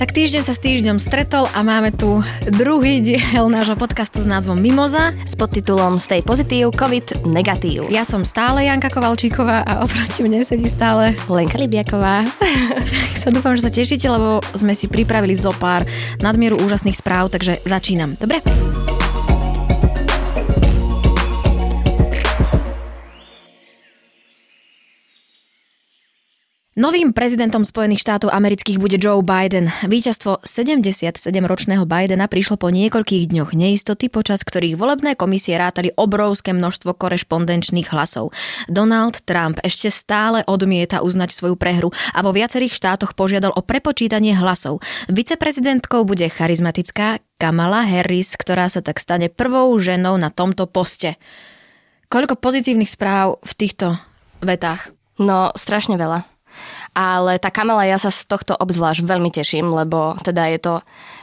Tak 0.00 0.16
týždeň 0.16 0.40
sa 0.40 0.56
s 0.56 0.64
týždňom 0.64 0.96
stretol 0.96 1.44
a 1.52 1.60
máme 1.60 1.92
tu 1.92 2.24
druhý 2.48 3.04
diel 3.04 3.52
nášho 3.52 3.76
podcastu 3.76 4.24
s 4.24 4.24
názvom 4.24 4.56
Mimoza 4.56 5.12
s 5.28 5.36
podtitulom 5.36 6.00
Stay 6.00 6.24
Pozitív, 6.24 6.72
COVID 6.72 7.28
negatív. 7.28 7.92
Ja 7.92 8.08
som 8.08 8.24
stále 8.24 8.64
Janka 8.64 8.88
Kovalčíková 8.88 9.60
a 9.60 9.84
oproti 9.84 10.24
mne 10.24 10.40
sedí 10.40 10.72
stále 10.72 11.12
Lenka 11.28 11.60
Libiaková. 11.60 12.24
sa 13.12 13.28
dúfam, 13.28 13.52
že 13.60 13.68
sa 13.68 13.76
tešíte, 13.76 14.08
lebo 14.08 14.40
sme 14.56 14.72
si 14.72 14.88
pripravili 14.88 15.36
zo 15.36 15.52
pár 15.52 15.84
nadmieru 16.24 16.56
úžasných 16.56 16.96
správ, 16.96 17.28
takže 17.28 17.60
začínam. 17.68 18.16
Dobre? 18.16 18.40
Novým 26.80 27.12
prezidentom 27.12 27.60
Spojených 27.60 28.00
štátov 28.00 28.32
amerických 28.32 28.80
bude 28.80 28.96
Joe 28.96 29.20
Biden. 29.20 29.68
Víťazstvo 29.84 30.40
77-ročného 30.40 31.84
Bidena 31.84 32.24
prišlo 32.24 32.56
po 32.56 32.72
niekoľkých 32.72 33.28
dňoch 33.28 33.52
neistoty, 33.52 34.08
počas 34.08 34.40
ktorých 34.40 34.80
volebné 34.80 35.12
komisie 35.12 35.60
rátali 35.60 35.92
obrovské 35.92 36.56
množstvo 36.56 36.96
korešpondenčných 36.96 37.92
hlasov. 37.92 38.32
Donald 38.64 39.20
Trump 39.28 39.60
ešte 39.60 39.92
stále 39.92 40.40
odmieta 40.48 41.04
uznať 41.04 41.36
svoju 41.36 41.60
prehru 41.60 41.92
a 42.16 42.24
vo 42.24 42.32
viacerých 42.32 42.72
štátoch 42.72 43.12
požiadal 43.12 43.52
o 43.52 43.60
prepočítanie 43.60 44.32
hlasov. 44.32 44.80
Viceprezidentkou 45.12 46.08
bude 46.08 46.32
charizmatická 46.32 47.20
Kamala 47.36 47.84
Harris, 47.84 48.40
ktorá 48.40 48.72
sa 48.72 48.80
tak 48.80 49.04
stane 49.04 49.28
prvou 49.28 49.68
ženou 49.76 50.16
na 50.16 50.32
tomto 50.32 50.64
poste. 50.64 51.20
Koľko 52.08 52.40
pozitívnych 52.40 52.88
správ 52.88 53.36
v 53.44 53.52
týchto 53.52 54.00
vetách? 54.40 54.96
No, 55.20 55.52
strašne 55.52 56.00
veľa. 56.00 56.39
Ale 56.90 57.38
tá 57.38 57.54
Kamala, 57.54 57.86
ja 57.86 57.96
sa 58.02 58.10
z 58.10 58.26
tohto 58.26 58.58
obzvlášť 58.58 59.06
veľmi 59.06 59.30
teším, 59.30 59.70
lebo 59.70 60.18
teda 60.26 60.50
je 60.50 60.58
to 60.58 60.74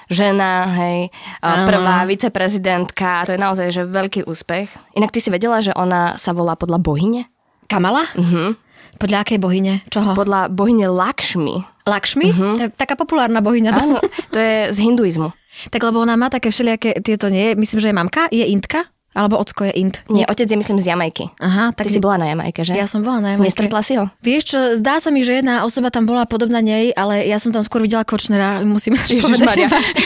žena, 0.08 0.64
hej, 0.80 1.12
Aha. 1.44 1.68
prvá 1.68 2.08
viceprezidentka, 2.08 3.28
to 3.28 3.36
je 3.36 3.40
naozaj 3.40 3.68
že 3.76 3.84
veľký 3.84 4.24
úspech. 4.24 4.72
Inak 4.96 5.12
ty 5.12 5.20
si 5.20 5.28
vedela, 5.28 5.60
že 5.60 5.76
ona 5.76 6.16
sa 6.16 6.32
volá 6.32 6.56
podľa 6.56 6.80
bohyne? 6.80 7.28
Kamala? 7.68 8.08
Mhm. 8.16 8.56
Podľa 8.98 9.22
akej 9.22 9.38
bohyne? 9.38 9.86
Čoho? 9.94 10.18
Podľa 10.18 10.50
bohyne 10.50 10.90
Lakšmi. 10.90 11.86
Lakšmi? 11.86 12.28
Uh-huh. 12.34 12.54
To 12.58 12.62
je 12.66 12.72
taká 12.74 12.98
populárna 12.98 13.46
bohyňa. 13.46 13.72
Áno, 13.78 14.02
to 14.34 14.38
je 14.42 14.74
z 14.74 14.78
hinduizmu. 14.82 15.30
Tak 15.70 15.86
lebo 15.86 16.02
ona 16.02 16.18
má 16.18 16.34
také 16.34 16.50
všelijaké, 16.50 16.98
tieto 17.06 17.30
nie, 17.30 17.54
myslím, 17.54 17.78
že 17.78 17.90
je 17.94 17.96
mamka, 17.96 18.26
je 18.34 18.46
intka? 18.50 18.90
Alebo 19.18 19.42
ocko 19.42 19.66
je 19.66 19.74
Int? 19.82 20.06
Nie, 20.14 20.30
otec 20.30 20.46
je 20.46 20.54
myslím 20.54 20.78
z 20.78 20.94
Jamajky. 20.94 21.34
Aha, 21.42 21.74
tak 21.74 21.90
Ty 21.90 21.98
si 21.98 21.98
bola 21.98 22.22
na 22.22 22.30
Jamajke, 22.30 22.62
že? 22.62 22.78
Ja 22.78 22.86
som 22.86 23.02
bola 23.02 23.18
na 23.18 23.34
Jamajke. 23.34 23.50
Nestretla 23.50 23.82
si 23.82 23.98
ho? 23.98 24.14
Vieš 24.22 24.44
čo, 24.46 24.60
zdá 24.78 25.02
sa 25.02 25.10
mi, 25.10 25.26
že 25.26 25.42
jedna 25.42 25.66
osoba 25.66 25.90
tam 25.90 26.06
bola 26.06 26.30
podobná 26.30 26.62
nej, 26.62 26.94
ale 26.94 27.26
ja 27.26 27.42
som 27.42 27.50
tam 27.50 27.66
skôr 27.66 27.82
videla 27.82 28.06
Kočnera, 28.06 28.62
musím 28.62 28.94
povedať. 29.02 29.98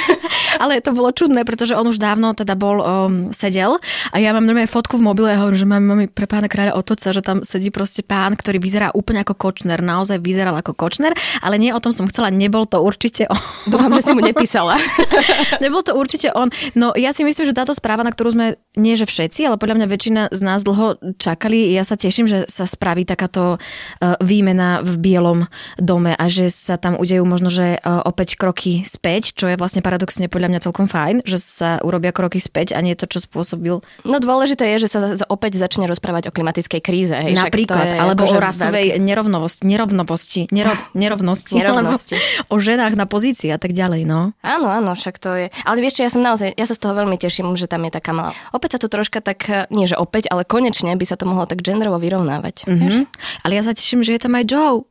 ale 0.64 0.80
to 0.80 0.96
bolo 0.96 1.12
čudné, 1.12 1.44
pretože 1.44 1.76
on 1.76 1.84
už 1.84 2.00
dávno 2.00 2.32
teda 2.32 2.56
bol, 2.56 2.80
um, 2.80 3.36
sedel 3.36 3.84
a 4.14 4.16
ja 4.22 4.32
mám 4.32 4.48
normálne 4.48 4.72
fotku 4.72 4.96
v 4.96 5.04
mobile 5.04 5.36
a 5.36 5.44
hovorím, 5.44 5.60
že 5.60 5.68
mám, 5.68 5.84
mám 5.84 6.08
pre 6.08 6.30
pána 6.30 6.48
kráľa 6.48 6.80
otoca, 6.80 7.12
že 7.12 7.20
tam 7.20 7.44
sedí 7.44 7.68
proste 7.68 8.06
pán, 8.06 8.40
ktorý 8.40 8.64
vyzerá 8.64 8.96
úplne 8.96 9.28
ako 9.28 9.36
Kočner, 9.36 9.84
naozaj 9.84 10.24
vyzeral 10.24 10.56
ako 10.56 10.72
Kočner, 10.72 11.12
ale 11.44 11.60
nie 11.60 11.76
o 11.76 11.84
tom 11.84 11.92
som 11.92 12.08
chcela, 12.08 12.32
nebol 12.32 12.64
to 12.64 12.80
určite 12.80 13.28
on. 13.28 13.42
Dúfam, 13.68 13.92
že 13.92 14.08
si 14.08 14.12
mu 14.16 14.24
nepísala. 14.24 14.80
nebol 15.64 15.84
to 15.84 15.98
určite 15.98 16.32
on. 16.32 16.48
No 16.78 16.96
ja 16.96 17.12
si 17.12 17.28
myslím, 17.28 17.50
že 17.50 17.58
táto 17.58 17.76
správa, 17.76 18.06
na 18.06 18.14
ktorú 18.14 18.32
sme, 18.32 18.56
nie 18.78 18.96
že 19.02 19.10
všetci, 19.10 19.50
ale 19.50 19.58
podľa 19.58 19.82
mňa 19.82 19.88
väčšina 19.90 20.22
z 20.30 20.42
nás 20.46 20.62
dlho 20.62 21.02
čakali. 21.18 21.74
Ja 21.74 21.82
sa 21.82 21.98
teším, 21.98 22.30
že 22.30 22.46
sa 22.46 22.70
spraví 22.70 23.02
takáto 23.02 23.58
e, 23.58 24.14
výmena 24.22 24.86
v 24.86 24.94
Bielom 25.02 25.50
dome 25.82 26.14
a 26.14 26.26
že 26.30 26.54
sa 26.54 26.78
tam 26.78 27.02
udejú 27.02 27.26
možno, 27.26 27.50
že 27.50 27.76
e, 27.76 27.80
opäť 27.82 28.38
kroky 28.38 28.86
späť, 28.86 29.34
čo 29.34 29.50
je 29.50 29.58
vlastne 29.58 29.82
paradoxne 29.82 30.30
podľa 30.30 30.54
mňa 30.54 30.60
celkom 30.62 30.86
fajn, 30.86 31.26
že 31.26 31.42
sa 31.42 31.82
urobia 31.82 32.14
kroky 32.14 32.38
späť 32.38 32.78
a 32.78 32.80
nie 32.86 32.94
to, 32.94 33.10
čo 33.10 33.24
spôsobil. 33.24 33.82
No 34.06 34.18
dôležité 34.22 34.78
je, 34.78 34.86
že 34.86 34.90
sa 34.94 35.00
opäť 35.28 35.58
začne 35.58 35.90
rozprávať 35.90 36.30
o 36.30 36.36
klimatickej 36.36 36.82
kríze. 36.84 37.16
Hej, 37.16 37.42
Napríklad, 37.42 37.98
alebo 37.98 38.30
o 38.30 38.38
rasovej 38.38 38.98
veľký... 38.98 39.02
nerovnovosti, 39.02 39.64
nerovnovosti, 39.66 40.42
nero, 40.54 40.74
nerovnosti, 40.94 41.58
nerovnosti. 41.58 42.16
o 42.54 42.58
ženách 42.62 42.94
na 42.94 43.10
pozícii 43.10 43.50
a 43.50 43.58
tak 43.58 43.74
ďalej, 43.74 44.06
no. 44.06 44.36
Áno, 44.46 44.68
áno, 44.70 44.94
však 44.94 45.16
to 45.18 45.34
je. 45.34 45.48
Ale 45.66 45.78
vieš 45.82 45.98
čo, 45.98 46.06
ja 46.06 46.12
som 46.12 46.22
naozaj, 46.22 46.54
ja 46.54 46.66
sa 46.68 46.76
z 46.76 46.82
toho 46.82 46.94
veľmi 46.94 47.18
teším, 47.18 47.54
že 47.58 47.70
tam 47.70 47.86
je 47.88 47.92
taká 47.94 48.12
malá. 48.12 48.32
Opäť 48.52 48.78
sa 48.78 48.81
to 48.82 48.90
troška 48.90 49.22
tak 49.22 49.46
nie 49.70 49.86
že 49.86 49.94
opäť, 49.94 50.34
ale 50.34 50.42
konečne 50.42 50.98
by 50.98 51.06
sa 51.06 51.14
to 51.14 51.30
mohlo 51.30 51.46
tak 51.46 51.62
genderovo 51.62 52.02
vyrovnávať. 52.02 52.66
Mm-hmm. 52.66 53.02
Ale 53.46 53.54
ja 53.54 53.62
sa 53.62 53.78
teším, 53.78 54.02
že 54.02 54.18
je 54.18 54.22
tam 54.26 54.34
aj 54.34 54.50
Joe. 54.50 54.90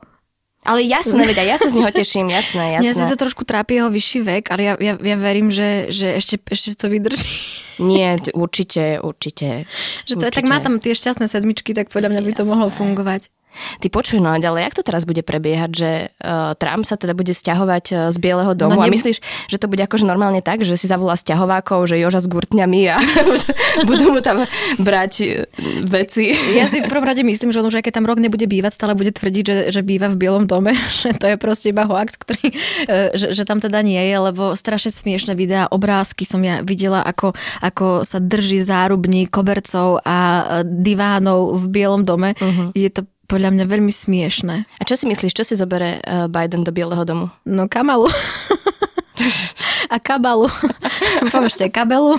Ale 0.61 0.85
jasné, 0.85 1.25
veď 1.25 1.49
ja 1.49 1.57
sa 1.57 1.73
z 1.73 1.81
neho 1.81 1.89
teším, 1.89 2.29
jasné, 2.29 2.65
jasné. 2.77 2.85
Mňa 2.85 2.93
si 2.93 3.05
to 3.09 3.17
trošku 3.17 3.49
trápi 3.49 3.81
jeho 3.81 3.89
vyšší 3.89 4.21
vek, 4.21 4.45
ale 4.53 4.61
ja, 4.61 4.75
ja, 4.77 4.95
ja 5.01 5.17
verím, 5.17 5.49
že, 5.49 5.89
že 5.89 6.21
ešte, 6.21 6.37
ešte 6.53 6.77
to 6.77 6.87
vydrží. 6.93 7.33
Nie, 7.81 8.21
určite, 8.37 9.01
určite. 9.01 9.65
Že 10.05 10.15
to 10.21 10.25
určite. 10.29 10.29
je, 10.29 10.37
tak 10.37 10.47
má 10.53 10.61
tam 10.61 10.77
tie 10.77 10.93
šťastné 10.93 11.33
sedmičky, 11.33 11.73
tak 11.73 11.89
podľa 11.89 12.13
mňa 12.13 12.23
by 12.29 12.33
to 12.37 12.45
mohlo 12.45 12.69
fungovať. 12.69 13.33
Ty 13.81 13.89
počuj, 13.91 14.23
no 14.23 14.31
a 14.33 14.39
ďalej, 14.39 14.71
jak 14.71 14.77
to 14.79 14.87
teraz 14.87 15.03
bude 15.05 15.21
prebiehať, 15.27 15.71
že 15.75 15.91
uh, 16.23 16.55
Trump 16.57 16.87
sa 16.87 16.95
teda 16.95 17.13
bude 17.13 17.35
stiahovať 17.35 17.85
uh, 17.91 17.99
z 18.15 18.17
Bieleho 18.23 18.55
domu 18.55 18.79
no, 18.79 18.87
ne... 18.87 18.89
a 18.89 18.95
myslíš, 18.95 19.19
že 19.51 19.57
to 19.59 19.67
bude 19.67 19.83
akože 19.85 20.07
normálne 20.07 20.41
tak, 20.41 20.63
že 20.63 20.79
si 20.79 20.87
zavolá 20.87 21.19
stiahovákov, 21.19 21.91
že 21.91 21.99
Joža 21.99 22.23
s 22.23 22.31
gurtňami 22.31 22.81
a 22.89 22.97
budú 23.91 24.15
mu 24.15 24.21
tam 24.23 24.47
brať 24.79 25.13
uh, 25.23 25.29
veci. 25.85 26.33
Ja 26.55 26.71
si 26.71 26.81
v 26.81 26.89
prvom 26.89 27.07
rade 27.07 27.27
myslím, 27.27 27.51
že 27.51 27.61
on 27.61 27.69
už 27.69 27.83
aj 27.83 27.91
keď 27.91 28.01
tam 28.01 28.09
rok 28.09 28.23
nebude 28.23 28.47
bývať, 28.47 28.73
stále 28.75 28.95
bude 28.95 29.11
tvrdiť, 29.11 29.45
že, 29.45 29.57
že 29.75 29.81
býva 29.83 30.09
v 30.09 30.19
Bielom 30.19 30.47
dome, 30.47 30.73
že 31.03 31.13
to 31.19 31.27
je 31.27 31.37
proste 31.37 31.75
iba 31.75 31.85
hoax, 31.85 32.17
ktorý, 32.17 32.55
že, 33.19 33.35
že 33.35 33.43
tam 33.43 33.59
teda 33.59 33.83
nie 33.83 34.01
je, 34.01 34.17
lebo 34.31 34.55
strašne 34.55 34.95
smiešne 34.95 35.35
videá, 35.35 35.67
obrázky 35.71 36.23
som 36.23 36.41
ja 36.41 36.63
videla, 36.63 37.03
ako, 37.03 37.35
ako 37.61 38.07
sa 38.07 38.23
drží 38.23 38.63
zárubní 38.63 39.27
kobercov 39.27 40.03
a 40.07 40.19
divánov 40.65 41.59
v 41.59 41.65
Bielom 41.71 42.03
dome. 42.07 42.35
Uh-huh. 42.39 42.71
Je 42.75 42.91
to 42.91 43.07
podľa 43.31 43.55
mňa 43.55 43.65
veľmi 43.71 43.95
smiešné. 43.95 44.67
A 44.67 44.83
čo 44.83 44.99
si 44.99 45.07
myslíš, 45.07 45.31
čo 45.31 45.47
si 45.47 45.55
zobere 45.55 46.03
uh, 46.03 46.27
Biden 46.27 46.67
do 46.67 46.75
Bieleho 46.75 47.07
domu? 47.07 47.31
No 47.47 47.71
Kamalu. 47.71 48.11
a 49.95 49.97
Kabalu. 50.03 50.51
Pomôžte 51.31 51.71
Kabelu. 51.71 52.19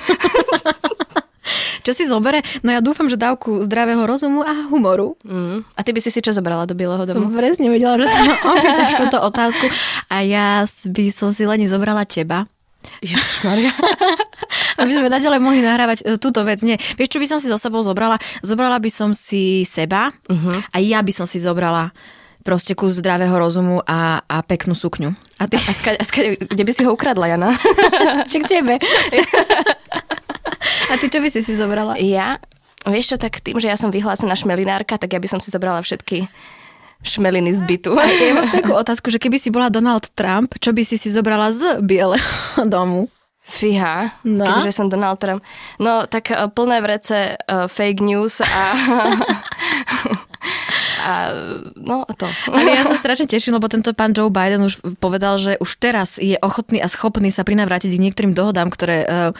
čo 1.85 1.91
si 1.91 2.07
zobere? 2.07 2.39
No 2.61 2.71
ja 2.71 2.79
dúfam, 2.79 3.11
že 3.11 3.19
dávku 3.19 3.59
zdravého 3.65 4.07
rozumu 4.07 4.45
a 4.45 4.71
humoru. 4.71 5.19
Mm. 5.27 5.67
A 5.75 5.79
ty 5.83 5.91
by 5.91 5.99
si 5.99 6.13
si 6.13 6.23
čo 6.23 6.31
zobrala 6.31 6.63
do 6.63 6.77
Bieleho 6.77 7.03
domu? 7.03 7.27
Som 7.27 7.35
presne 7.35 7.67
vedela, 7.67 7.99
že 7.99 8.07
sa 8.07 8.21
opýtaš 8.55 8.91
túto 8.95 9.17
otázku 9.19 9.67
a 10.07 10.15
ja 10.23 10.63
by 10.67 11.05
som 11.11 11.35
si 11.35 11.43
len 11.43 11.63
zobrala 11.67 12.07
teba. 12.07 12.47
Ježišmaria. 13.01 13.71
Aby 14.79 14.91
sme 14.95 15.11
naďalej 15.11 15.39
mohli 15.41 15.59
nahrávať 15.65 16.05
e, 16.05 16.21
túto 16.21 16.43
vec. 16.45 16.61
Nie. 16.61 16.77
Vieš, 16.77 17.17
čo 17.17 17.19
by 17.19 17.27
som 17.27 17.39
si 17.41 17.47
so 17.49 17.57
sebou 17.57 17.81
zobrala? 17.81 18.21
Zobrala 18.45 18.77
by 18.77 18.91
som 18.91 19.11
si 19.11 19.67
seba 19.67 20.11
uh-huh. 20.11 20.59
a 20.71 20.77
ja 20.79 21.01
by 21.01 21.11
som 21.11 21.25
si 21.25 21.41
zobrala 21.41 21.91
proste 22.41 22.73
kus 22.73 22.97
zdravého 22.97 23.33
rozumu 23.37 23.85
a, 23.85 24.25
a 24.25 24.37
peknú 24.41 24.73
sukňu. 24.73 25.13
A, 25.37 25.45
ty... 25.45 25.61
a, 25.61 25.71
ska, 25.73 25.93
a 25.93 26.03
ska, 26.03 26.35
kde 26.35 26.63
by 26.65 26.71
si 26.73 26.81
ho 26.85 26.91
ukradla, 26.93 27.29
Jana? 27.29 27.53
Či 28.29 28.41
k 28.41 28.45
tebe. 28.49 28.75
a 30.89 30.93
ty 30.97 31.05
čo 31.07 31.21
by 31.21 31.29
si 31.29 31.45
si 31.45 31.53
zobrala? 31.53 32.01
Ja? 32.01 32.41
Vieš 32.81 33.13
čo, 33.13 33.17
tak 33.21 33.45
tým, 33.45 33.61
že 33.61 33.69
ja 33.69 33.77
som 33.77 33.93
vyhlásená 33.93 34.33
šmelinárka, 34.33 34.97
tak 34.97 35.13
ja 35.13 35.21
by 35.21 35.29
som 35.29 35.37
si 35.37 35.53
zobrala 35.53 35.85
všetky 35.85 36.25
šmeliny 37.01 37.53
z 37.53 37.61
bytu. 37.65 37.93
A 37.97 38.05
ja 38.05 38.33
mám 38.33 38.49
takú 38.49 38.73
otázku, 38.73 39.09
že 39.13 39.21
keby 39.21 39.37
si 39.37 39.53
bola 39.53 39.69
Donald 39.69 40.09
Trump, 40.13 40.53
čo 40.57 40.73
by 40.73 40.81
si 40.85 40.97
si 40.97 41.09
zobrala 41.13 41.53
z 41.53 41.81
Bieleho 41.81 42.65
domu? 42.65 43.09
Fíha, 43.51 44.15
no? 44.23 44.47
keďže 44.47 44.71
som 44.71 44.87
Donald 44.87 45.19
Trump. 45.19 45.43
No, 45.75 46.07
tak 46.07 46.31
uh, 46.31 46.47
plné 46.47 46.79
vrece 46.79 47.35
uh, 47.35 47.67
fake 47.67 47.99
news 47.99 48.39
a 48.39 48.63
a 51.01 51.13
no 51.75 52.05
to. 52.13 52.29
Ale 52.53 52.77
ja 52.77 52.85
sa 52.85 52.95
strašne 52.95 53.25
teším, 53.25 53.57
lebo 53.57 53.65
tento 53.65 53.91
pán 53.97 54.13
Joe 54.13 54.29
Biden 54.29 54.61
už 54.61 54.79
povedal, 55.01 55.41
že 55.41 55.57
už 55.57 55.81
teraz 55.81 56.21
je 56.21 56.37
ochotný 56.39 56.77
a 56.77 56.87
schopný 56.87 57.33
sa 57.33 57.41
prinavrátiť 57.41 57.91
k 57.97 58.03
niektorým 58.07 58.37
dohodám, 58.37 58.69
ktoré 58.69 59.03
uh, 59.03 59.33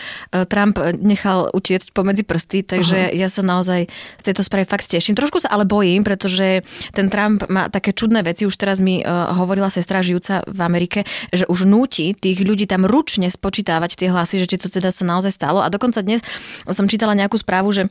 Trump 0.50 0.82
nechal 0.98 1.54
utiecť 1.54 1.94
pomedzi 1.94 2.26
prsty, 2.26 2.66
takže 2.66 3.14
uh-huh. 3.14 3.18
ja 3.18 3.30
sa 3.30 3.46
naozaj 3.46 3.88
z 4.18 4.24
tejto 4.26 4.42
správy 4.42 4.66
fakt 4.66 4.90
teším. 4.90 5.14
Trošku 5.14 5.40
sa 5.40 5.54
ale 5.54 5.64
bojím, 5.70 6.02
pretože 6.02 6.66
ten 6.92 7.08
Trump 7.08 7.46
má 7.48 7.70
také 7.70 7.94
čudné 7.94 8.26
veci, 8.26 8.50
už 8.50 8.58
teraz 8.58 8.82
mi 8.82 9.06
uh, 9.06 9.32
hovorila 9.38 9.70
sestra 9.70 10.02
žijúca 10.02 10.42
v 10.50 10.60
Amerike, 10.66 11.06
že 11.30 11.46
už 11.46 11.70
núti 11.70 12.18
tých 12.18 12.42
ľudí 12.42 12.66
tam 12.66 12.84
ručne 12.90 13.30
spočítavať 13.30 13.96
tie 13.96 14.10
hlasy, 14.10 14.42
že 14.42 14.50
či 14.50 14.58
to 14.58 14.68
teda 14.68 14.90
sa 14.90 15.06
naozaj 15.06 15.32
stalo. 15.32 15.62
A 15.62 15.70
dokonca 15.70 16.02
dnes 16.02 16.26
som 16.66 16.90
čítala 16.90 17.14
nejakú 17.14 17.38
správu, 17.38 17.70
že 17.72 17.88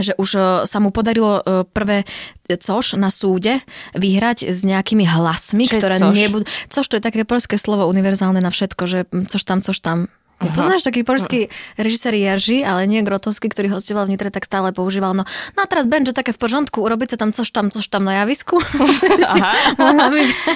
že 0.00 0.16
už 0.16 0.30
e, 0.34 0.40
sa 0.64 0.78
mu 0.80 0.88
podarilo 0.88 1.40
e, 1.40 1.42
prvé 1.68 2.08
což 2.52 3.00
na 3.00 3.08
súde 3.08 3.64
vyhrať 3.96 4.44
s 4.52 4.60
nejakými 4.66 5.08
hlasmi, 5.08 5.64
Čo 5.64 5.80
ktoré 5.80 5.96
nebudú... 6.00 6.44
Což 6.68 6.84
to 6.84 6.96
je 6.98 7.04
také 7.04 7.24
polské 7.24 7.56
slovo 7.56 7.88
univerzálne 7.88 8.44
na 8.44 8.52
všetko, 8.52 8.82
že 8.84 8.98
což 9.08 9.42
tam, 9.44 9.64
což 9.64 9.78
tam. 9.80 10.12
Uh-huh. 10.42 10.58
Poznáš 10.58 10.82
taký 10.82 11.06
polský 11.06 11.46
režisér 11.78 12.18
Jerzy, 12.18 12.66
ale 12.66 12.90
nie 12.90 12.98
Grotovský, 13.06 13.46
ktorý 13.46 13.78
hostoval 13.78 14.10
v 14.10 14.18
Nitre, 14.18 14.34
tak 14.34 14.42
stále 14.42 14.74
používal, 14.74 15.14
no, 15.14 15.22
no 15.26 15.60
a 15.62 15.66
teraz 15.70 15.86
že 15.86 16.10
také 16.10 16.34
v 16.34 16.40
pořádku, 16.42 16.82
urobiť 16.82 17.14
sa 17.14 17.16
tam 17.22 17.30
což 17.30 17.48
tam, 17.54 17.70
což 17.70 17.86
tam 17.86 18.02
na 18.02 18.24
javisku. 18.24 18.58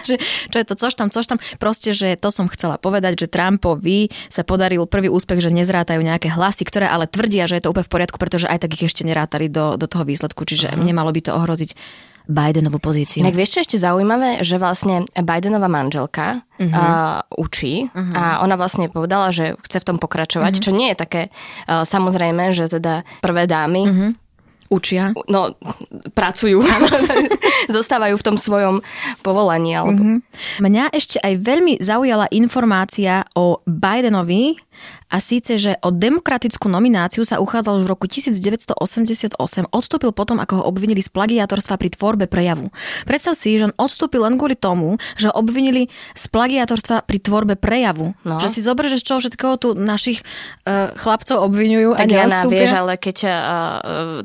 že, 0.08 0.18
čo 0.50 0.56
je 0.58 0.66
to 0.66 0.74
což 0.74 0.92
tam, 0.98 1.08
což 1.08 1.24
tam. 1.26 1.38
Proste, 1.62 1.94
že 1.94 2.18
to 2.18 2.34
som 2.34 2.50
chcela 2.50 2.82
povedať, 2.82 3.22
že 3.22 3.26
Trumpovi 3.30 4.10
sa 4.26 4.42
podaril 4.42 4.90
prvý 4.90 5.06
úspech, 5.06 5.38
že 5.38 5.54
nezrátajú 5.54 6.02
nejaké 6.02 6.34
hlasy, 6.34 6.66
ktoré 6.66 6.90
ale 6.90 7.06
tvrdia, 7.06 7.46
že 7.46 7.60
je 7.60 7.68
to 7.68 7.70
úplne 7.70 7.86
v 7.86 7.94
poriadku, 7.94 8.18
pretože 8.18 8.50
aj 8.50 8.66
tak 8.66 8.74
ich 8.74 8.90
ešte 8.90 9.06
nerátali 9.06 9.46
do, 9.46 9.78
do 9.78 9.86
toho 9.86 10.02
výsledku, 10.02 10.42
čiže 10.42 10.74
uh-huh. 10.74 10.82
nemalo 10.82 11.14
by 11.14 11.20
to 11.22 11.36
ohroziť 11.36 11.70
Bidenovú 12.26 12.82
pozíciu. 12.82 13.22
Tak 13.22 13.38
vieš, 13.38 13.58
čo 13.58 13.62
ešte 13.62 13.78
zaujímavé, 13.78 14.42
že 14.42 14.58
vlastne 14.58 15.06
Bidenová 15.14 15.70
manželka 15.70 16.42
uh-huh. 16.58 16.66
uh, 16.66 17.22
učí 17.38 17.86
uh-huh. 17.86 18.14
a 18.14 18.22
ona 18.42 18.58
vlastne 18.58 18.90
povedala, 18.90 19.30
že 19.30 19.54
chce 19.62 19.78
v 19.82 19.86
tom 19.94 19.98
pokračovať, 20.02 20.52
uh-huh. 20.58 20.64
čo 20.66 20.74
nie 20.74 20.90
je 20.90 20.96
také 20.98 21.22
uh, 21.70 21.86
samozrejme, 21.86 22.50
že 22.50 22.66
teda 22.66 23.06
prvé 23.22 23.46
dámy 23.46 23.82
uh-huh. 23.86 24.10
Učia? 24.66 25.14
No, 25.30 25.54
pracujú. 26.18 26.58
Zostávajú 27.76 28.18
v 28.18 28.26
tom 28.26 28.34
svojom 28.34 28.82
povolaní. 29.22 29.78
Alebo... 29.78 29.94
Mm-hmm. 29.94 30.18
Mňa 30.58 30.84
ešte 30.90 31.22
aj 31.22 31.38
veľmi 31.38 31.78
zaujala 31.78 32.26
informácia 32.34 33.22
o 33.38 33.62
Bidenovi, 33.62 34.58
a 35.06 35.22
síce, 35.22 35.54
že 35.54 35.78
o 35.86 35.94
demokratickú 35.94 36.66
nomináciu 36.66 37.22
sa 37.22 37.38
uchádzal 37.38 37.78
už 37.78 37.84
v 37.86 37.90
roku 37.94 38.06
1988, 38.10 39.38
odstúpil 39.70 40.10
potom, 40.10 40.42
ako 40.42 40.58
ho 40.58 40.64
obvinili 40.66 40.98
z 40.98 41.06
plagiátorstva 41.14 41.78
pri 41.78 41.94
tvorbe 41.94 42.26
prejavu. 42.26 42.74
Predstav 43.06 43.38
si, 43.38 43.54
že 43.54 43.70
on 43.70 43.74
odstúpil 43.78 44.26
len 44.26 44.34
kvôli 44.34 44.58
tomu, 44.58 44.98
že 45.14 45.30
ho 45.30 45.34
obvinili 45.38 45.86
z 46.18 46.24
plagiátorstva 46.26 47.06
pri 47.06 47.18
tvorbe 47.22 47.54
prejavu. 47.54 48.18
No. 48.26 48.42
Že 48.42 48.48
si 48.50 48.60
zober, 48.66 48.90
že 48.90 48.98
z 48.98 49.06
čoho 49.06 49.22
všetkého 49.22 49.54
tu 49.62 49.68
našich 49.78 50.26
uh, 50.66 50.90
chlapcov 50.98 51.38
obvinujú 51.38 51.94
tak 51.94 52.10
a 52.10 52.26
neodstúpia. 52.26 52.66
vieš, 52.66 52.74
ale 52.74 52.92
keď 52.98 53.16
uh, 53.22 53.32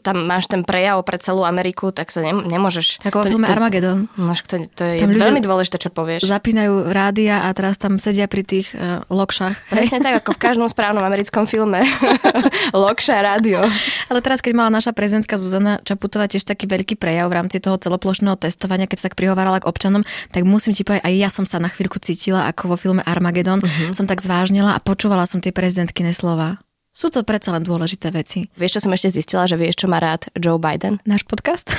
tam 0.02 0.26
máš 0.26 0.50
ten 0.50 0.66
prejav 0.66 0.98
pre 1.06 1.22
celú 1.22 1.46
Ameriku, 1.46 1.94
tak 1.94 2.10
to 2.10 2.26
ne, 2.26 2.34
nemôžeš. 2.34 3.06
Tak 3.06 3.14
o 3.14 3.22
filme 3.22 3.46
Armageddon. 3.46 4.10
No, 4.18 4.34
to, 4.34 4.66
to 4.74 4.82
je 4.82 5.06
veľmi 5.06 5.46
dôležité, 5.46 5.78
čo 5.78 5.94
povieš. 5.94 6.26
Zapínajú 6.26 6.90
rádia 6.90 7.46
a 7.46 7.54
teraz 7.54 7.78
tam 7.78 8.02
sedia 8.02 8.26
pri 8.26 8.42
tých 8.42 8.74
uh, 8.74 9.06
lokšách. 9.14 9.70
Presne 9.70 10.02
tak, 10.02 10.26
ako 10.26 10.34
v 10.34 10.40
každom 10.42 10.66
správnom 10.66 11.06
americkom 11.06 11.46
filme. 11.46 11.86
Lokša 12.74 13.22
rádio. 13.22 13.62
Ale 14.10 14.20
teraz, 14.26 14.42
keď 14.42 14.58
mala 14.58 14.74
naša 14.74 14.90
prezidentka 14.98 15.38
Zuzana 15.38 15.78
Čaputová 15.86 16.26
tiež 16.26 16.50
taký 16.50 16.66
veľký 16.66 16.98
prejav 16.98 17.30
v 17.30 17.38
rámci 17.38 17.62
toho 17.62 17.78
celoplošného 17.78 18.34
testovania, 18.42 18.90
keď 18.90 18.98
sa 18.98 19.06
tak 19.14 19.16
prihovárala 19.22 19.62
k 19.62 19.70
občanom, 19.70 20.02
tak 20.34 20.42
musím 20.50 20.74
ti 20.74 20.82
povedať, 20.82 21.06
aj 21.06 21.14
ja 21.14 21.30
som 21.30 21.46
sa 21.46 21.62
na 21.62 21.70
chvíľku 21.70 22.02
cítila 22.02 22.50
ako 22.50 22.74
vo 22.74 22.78
filme 22.82 23.06
Armageddon. 23.06 23.62
Uh-huh. 23.62 23.94
Som 23.94 24.10
tak 24.10 24.26
zvážnila 24.26 24.74
a 24.74 24.82
počúvala 24.82 25.30
som 25.30 25.38
tie 25.38 25.54
prezidentkyne 25.54 26.10
slova. 26.10 26.58
Sú 26.92 27.08
to 27.08 27.24
predsa 27.24 27.56
len 27.56 27.64
dôležité 27.64 28.12
veci. 28.12 28.52
Vieš, 28.60 28.82
čo 28.82 28.84
som 28.84 28.92
ešte 28.92 29.16
zistila, 29.16 29.48
že 29.48 29.56
vieš, 29.56 29.80
čo 29.80 29.88
má 29.88 30.02
rád 30.02 30.28
Joe 30.36 30.60
Biden? 30.60 31.00
Náš 31.08 31.24
podcast? 31.24 31.72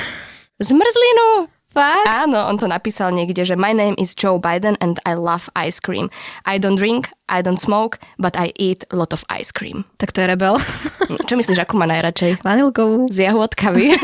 Zmrzlinu! 0.56 1.62
Fakt? 1.73 2.05
Áno, 2.05 2.45
on 2.45 2.61
to 2.61 2.69
napísal 2.69 3.17
niekde, 3.17 3.49
že 3.49 3.57
my 3.57 3.73
name 3.73 3.97
is 3.97 4.13
Joe 4.13 4.37
Biden 4.37 4.77
and 4.85 5.01
I 5.09 5.17
love 5.17 5.49
ice 5.57 5.81
cream. 5.81 6.13
I 6.45 6.61
don't 6.61 6.77
drink, 6.77 7.09
I 7.33 7.41
don't 7.41 7.57
smoke, 7.57 7.97
but 8.21 8.37
I 8.37 8.53
eat 8.61 8.85
a 8.93 8.97
lot 8.97 9.17
of 9.17 9.25
ice 9.33 9.49
cream. 9.49 9.89
Tak 9.97 10.13
to 10.13 10.21
je 10.21 10.29
rebel. 10.29 10.61
Čo 11.29 11.41
myslíš, 11.41 11.65
akú 11.65 11.81
má 11.81 11.89
najradšej? 11.89 12.45
Vanilkovú. 12.45 13.09
S 13.09 13.17
jahôdkami. 13.17 13.97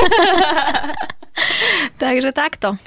Takže 2.02 2.32
takto. 2.32 2.80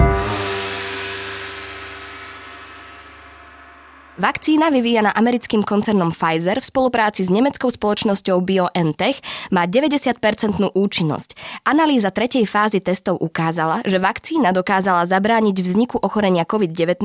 Vakcína 4.21 4.69
vyvíjana 4.69 5.09
americkým 5.17 5.65
koncernom 5.65 6.13
Pfizer 6.13 6.61
v 6.61 6.69
spolupráci 6.69 7.25
s 7.25 7.33
nemeckou 7.33 7.73
spoločnosťou 7.73 8.37
BioNTech 8.45 9.17
má 9.49 9.65
90-percentnú 9.65 10.77
účinnosť. 10.77 11.33
Analýza 11.65 12.13
tretej 12.13 12.45
fázy 12.45 12.85
testov 12.85 13.17
ukázala, 13.17 13.81
že 13.81 13.97
vakcína 13.97 14.53
dokázala 14.53 15.09
zabrániť 15.09 15.57
vzniku 15.65 15.97
ochorenia 15.97 16.45
COVID-19 16.45 17.01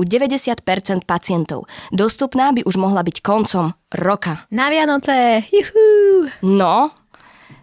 u 0.00 0.02
90% 0.08 1.04
pacientov. 1.04 1.68
Dostupná 1.92 2.56
by 2.56 2.64
už 2.64 2.80
mohla 2.80 3.04
byť 3.04 3.20
koncom 3.20 3.76
roka. 3.92 4.48
Na 4.48 4.72
Vianoce! 4.72 5.44
Juhu! 5.52 6.32
No, 6.40 6.88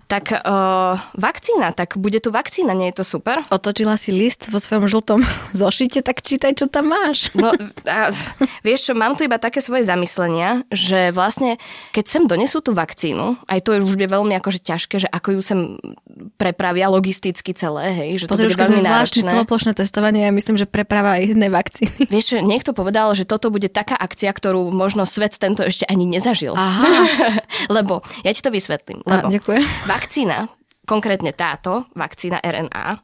tak 0.08 0.36
uh, 0.36 1.00
vakcína, 1.16 1.72
tak 1.72 1.96
bude 1.98 2.20
tu 2.20 2.30
vakcína, 2.30 2.76
nie 2.76 2.92
je 2.92 3.02
to 3.02 3.06
super? 3.08 3.42
Otočila 3.50 3.96
si 3.96 4.12
list 4.12 4.52
vo 4.52 4.60
svojom 4.60 4.86
žltom 4.92 5.24
zošite, 5.62 6.04
tak 6.04 6.20
čítaj, 6.20 6.60
čo 6.60 6.66
tam 6.68 6.92
máš. 6.92 7.32
No, 7.34 7.56
a, 7.88 8.12
vieš 8.62 8.92
mám 8.94 9.16
tu 9.16 9.26
iba 9.26 9.40
také 9.40 9.64
svoje 9.64 9.88
zamyslenia, 9.88 10.68
že 10.70 11.16
vlastne, 11.16 11.58
keď 11.96 12.06
sem 12.06 12.24
donesú 12.28 12.60
tú 12.60 12.76
vakcínu, 12.76 13.40
aj 13.48 13.60
to 13.64 13.74
je 13.74 13.84
už 13.84 13.96
bude 13.96 14.10
veľmi 14.12 14.34
akože 14.38 14.60
ťažké, 14.62 15.08
že 15.08 15.10
ako 15.10 15.40
ju 15.40 15.42
sem 15.42 15.60
prepravia 16.36 16.92
logisticky 16.92 17.56
celé, 17.56 17.96
hej, 17.96 18.10
že 18.24 18.26
to 18.30 18.36
Pozri, 18.36 18.52
bude 18.52 18.60
veľmi 18.60 18.82
zvláštne 18.84 19.24
celoplošné 19.24 19.72
testovanie, 19.74 20.28
ja 20.28 20.34
myslím, 20.36 20.60
že 20.60 20.68
preprava 20.68 21.18
jednej 21.18 21.50
vakcíny. 21.50 22.06
Vieš, 22.14 22.44
niekto 22.44 22.76
povedal, 22.76 23.10
že 23.16 23.24
toto 23.24 23.50
bude 23.50 23.72
taká 23.72 23.96
akcia, 23.96 24.30
ktorú 24.30 24.70
možno 24.70 25.08
svet 25.08 25.40
tento 25.40 25.64
ešte 25.64 25.88
ani 25.88 26.06
nezažil. 26.06 26.54
Aha. 26.54 27.08
lebo, 27.78 28.04
ja 28.22 28.32
ti 28.36 28.44
to 28.44 28.54
vysvetlím. 28.54 29.02
Lebo 29.08 29.28
a, 29.30 29.34
ďakujem 29.34 29.64
vakcína, 29.94 30.50
konkrétne 30.90 31.32
táto 31.32 31.86
vakcína 31.94 32.42
RNA, 32.42 33.00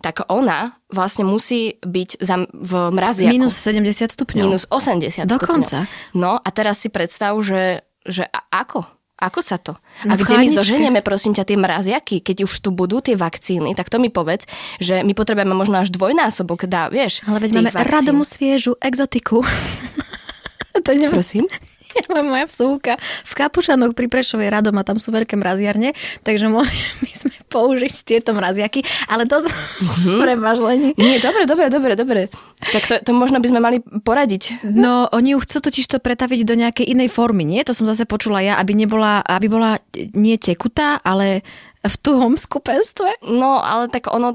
tak 0.00 0.22
ona 0.30 0.78
vlastne 0.92 1.26
musí 1.26 1.82
byť 1.82 2.22
za, 2.22 2.46
v 2.46 2.72
mraziaku. 2.94 3.34
Minus 3.34 3.58
70 3.58 4.14
stupňov. 4.14 4.44
Minus 4.46 4.64
80 4.70 5.26
Dokonca. 5.26 5.84
stupňov. 5.84 6.14
No 6.14 6.38
a 6.38 6.48
teraz 6.54 6.78
si 6.78 6.88
predstav, 6.94 7.34
že, 7.42 7.82
že 8.06 8.28
ako? 8.54 8.86
Ako 9.14 9.40
sa 9.46 9.62
to? 9.62 9.78
No 10.02 10.14
a 10.14 10.18
kde 10.18 10.42
my 10.42 10.50
zoženieme, 10.50 11.00
prosím 11.00 11.38
ťa, 11.38 11.46
tie 11.46 11.58
mraziaky, 11.58 12.18
keď 12.18 12.50
už 12.50 12.52
tu 12.58 12.74
budú 12.74 12.98
tie 12.98 13.14
vakcíny, 13.14 13.74
tak 13.78 13.86
to 13.86 14.02
mi 14.02 14.10
povedz, 14.10 14.46
že 14.82 15.06
my 15.06 15.14
potrebujeme 15.14 15.54
možno 15.54 15.78
až 15.82 15.94
dvojnásobok, 15.94 16.66
dá, 16.66 16.90
vieš. 16.90 17.22
Ale 17.22 17.38
veď 17.38 17.50
máme 17.54 17.70
vakcín. 17.70 17.94
radomu 17.94 18.22
sviežu 18.26 18.74
exotiku. 18.82 19.46
to 20.84 20.90
neviem. 20.98 21.14
Prosím? 21.14 21.46
moja 22.24 22.46
vsúka 22.48 22.96
v 23.00 23.32
Kapušanoch 23.32 23.92
pri 23.92 24.06
Prešovej 24.10 24.50
radom 24.50 24.74
a 24.78 24.86
tam 24.86 24.98
sú 24.98 25.14
veľké 25.14 25.38
mraziarne, 25.38 25.94
takže 26.26 26.50
mohli 26.50 26.72
by 27.04 27.12
sme 27.12 27.34
použiť 27.48 27.94
tieto 28.02 28.34
mraziaky, 28.34 28.82
ale 29.06 29.28
to 29.30 29.38
mm-hmm. 29.40 30.18
prepažlení. 30.22 30.88
Nie, 30.98 31.22
dobre, 31.22 31.46
dobre, 31.46 31.66
dobre, 31.70 31.92
dobre. 31.94 32.20
Tak 32.58 32.82
to, 32.90 32.94
to 33.04 33.10
možno 33.14 33.38
by 33.38 33.48
sme 33.50 33.60
mali 33.62 33.78
poradiť. 33.82 34.66
No, 34.66 35.06
oni 35.12 35.36
ju 35.36 35.38
chcú 35.42 35.58
totiž 35.62 35.86
to 35.86 35.98
pretaviť 36.02 36.40
do 36.42 36.54
nejakej 36.58 36.86
inej 36.90 37.12
formy, 37.12 37.46
nie? 37.46 37.62
To 37.62 37.76
som 37.76 37.86
zase 37.86 38.08
počula 38.08 38.42
ja, 38.42 38.58
aby 38.58 38.74
nebola, 38.74 39.22
aby 39.22 39.46
bola 39.46 39.78
nie 40.16 40.40
tekutá, 40.40 40.98
ale 41.04 41.46
v 41.84 41.96
tuhom 42.00 42.34
skupenstve. 42.34 43.28
No, 43.28 43.60
ale 43.60 43.92
tak 43.92 44.08
ono, 44.08 44.34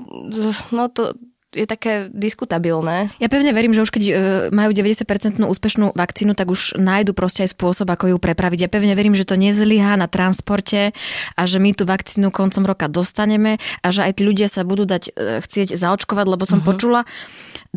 no 0.69 0.83
to, 0.93 1.17
je 1.49 1.65
také 1.65 2.13
diskutabilné. 2.13 3.09
Ja 3.17 3.25
pevne 3.25 3.49
verím, 3.57 3.73
že 3.73 3.81
už 3.81 3.89
keď 3.89 4.03
e, 4.05 4.13
majú 4.53 4.69
90% 4.69 5.41
úspešnú 5.41 5.97
vakcínu, 5.97 6.37
tak 6.37 6.53
už 6.53 6.77
nájdu 6.77 7.17
proste 7.17 7.41
aj 7.41 7.57
spôsob, 7.57 7.89
ako 7.89 8.13
ju 8.13 8.17
prepraviť. 8.21 8.65
Ja 8.65 8.69
pevne 8.69 8.93
verím, 8.93 9.17
že 9.17 9.25
to 9.25 9.33
nezlyhá 9.33 9.97
na 9.97 10.05
transporte 10.05 10.93
a 11.33 11.41
že 11.49 11.57
my 11.57 11.73
tú 11.73 11.89
vakcínu 11.89 12.29
koncom 12.29 12.69
roka 12.69 12.85
dostaneme 12.85 13.57
a 13.81 13.87
že 13.89 14.05
aj 14.05 14.21
tí 14.21 14.29
ľudia 14.29 14.45
sa 14.45 14.61
budú 14.61 14.85
dať 14.85 15.09
e, 15.09 15.41
chcieť 15.41 15.73
zaočkovať, 15.73 16.25
lebo 16.29 16.45
som 16.45 16.61
uh-huh. 16.61 16.69
počula, 16.69 17.09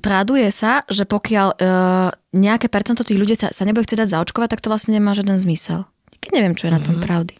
traduje 0.04 0.52
sa, 0.52 0.84
že 0.88 1.04
pokiaľ 1.04 1.48
uh, 1.52 2.08
nejaké 2.32 2.72
percento 2.72 3.04
tých 3.04 3.20
ľudí 3.20 3.36
sa, 3.36 3.52
sa 3.52 3.68
nebude 3.68 3.84
chcieť 3.84 4.04
dať 4.04 4.12
zaočkovať, 4.16 4.48
tak 4.56 4.64
to 4.64 4.72
vlastne 4.72 4.96
nemá 4.96 5.12
žiaden 5.12 5.36
zmysel. 5.36 5.84
Keď 6.20 6.30
neviem, 6.32 6.56
čo 6.56 6.68
je 6.68 6.72
uh-huh. 6.72 6.80
na 6.80 6.84
tom 6.84 6.96
pravdy. 7.00 7.36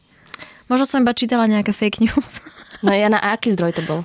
Možno 0.69 0.85
som 0.85 1.05
iba 1.05 1.17
čítala 1.17 1.49
nejaké 1.49 1.73
fake 1.77 2.05
news. 2.05 2.45
No 2.85 2.93
ja 2.93 3.09
na 3.13 3.21
aký 3.21 3.53
zdroj 3.53 3.77
to 3.77 3.83
bol? 3.85 4.01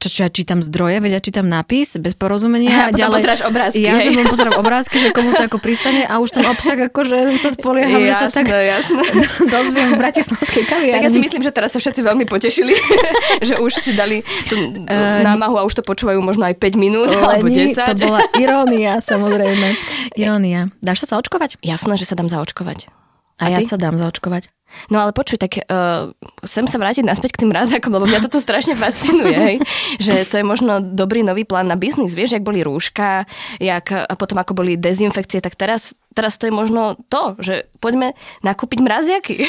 Čo, 0.00 0.08
čo 0.08 0.20
ja 0.24 0.30
čítam 0.32 0.64
zdroje, 0.64 0.96
veď 1.04 1.12
ja 1.12 1.20
čítam 1.20 1.44
nápis 1.44 2.00
bez 2.00 2.16
porozumenia. 2.16 2.88
A, 2.88 2.88
a 2.88 2.96
ďalej, 2.96 3.20
pozeráš 3.20 3.42
obrázky. 3.44 3.84
Ja 3.84 4.00
sa 4.00 4.24
pozerám 4.32 4.56
obrázky, 4.56 4.96
že 4.96 5.12
komu 5.12 5.36
to 5.36 5.44
ako 5.44 5.60
pristane 5.60 6.08
a 6.08 6.24
už 6.24 6.40
ten 6.40 6.44
obsah 6.48 6.88
akože 6.88 7.16
sa 7.44 7.52
spolieham, 7.52 8.00
že 8.00 8.16
sa 8.16 8.32
tak 8.32 8.48
jasné. 8.48 9.04
dozviem 9.54 9.92
v 9.92 9.96
bratislavskej 10.00 10.64
kaviarni. 10.64 10.96
Tak 10.96 11.04
ja 11.04 11.12
si 11.12 11.20
myslím, 11.20 11.44
že 11.44 11.52
teraz 11.52 11.76
sa 11.76 11.78
všetci 11.84 12.00
veľmi 12.00 12.24
potešili, 12.24 12.72
že 13.48 13.60
už 13.60 13.76
si 13.76 13.92
dali 13.92 14.24
tú 14.48 14.56
uh, 14.56 15.20
námahu 15.20 15.60
a 15.60 15.68
už 15.68 15.76
to 15.76 15.82
počúvajú 15.84 16.16
možno 16.24 16.48
aj 16.48 16.56
5 16.56 16.80
minút 16.80 17.12
Leni, 17.12 17.20
alebo 17.20 17.46
10. 17.52 17.76
To 17.76 17.94
bola 18.00 18.20
irónia, 18.40 19.04
samozrejme. 19.04 19.76
Irónia. 20.16 20.72
Dáš 20.80 21.04
sa 21.04 21.20
zaočkovať? 21.20 21.60
Jasné, 21.60 22.00
že 22.00 22.08
sa 22.08 22.16
dám 22.16 22.32
zaočkovať. 22.32 22.88
A, 23.36 23.48
a 23.48 23.56
ja 23.56 23.60
sa 23.60 23.76
dám 23.76 24.00
zaočkovať. 24.00 24.48
No 24.88 25.02
ale 25.02 25.10
počuj, 25.10 25.38
tak 25.38 25.58
uh, 25.66 26.14
chcem 26.46 26.66
sa 26.70 26.78
vrátiť 26.78 27.04
naspäť 27.04 27.36
k 27.36 27.40
tým 27.44 27.50
mrazákom, 27.50 27.90
lebo 27.90 28.06
mňa 28.06 28.24
toto 28.26 28.38
strašne 28.38 28.74
fascinuje, 28.78 29.36
hej? 29.36 29.56
že 30.04 30.26
to 30.26 30.40
je 30.40 30.44
možno 30.46 30.80
dobrý 30.80 31.22
nový 31.26 31.44
plán 31.44 31.68
na 31.68 31.76
biznis. 31.76 32.14
Vieš, 32.14 32.38
jak 32.38 32.46
boli 32.46 32.62
rúška, 32.62 33.26
jak, 33.58 33.86
a 33.92 34.14
potom 34.14 34.38
ako 34.38 34.54
boli 34.54 34.78
dezinfekcie, 34.78 35.42
tak 35.42 35.58
teraz, 35.58 35.92
teraz 36.14 36.38
to 36.38 36.46
je 36.48 36.54
možno 36.54 36.96
to, 37.10 37.36
že 37.42 37.66
poďme 37.82 38.14
nakúpiť 38.46 38.78
mraziaky. 38.82 39.34
E, 39.42 39.46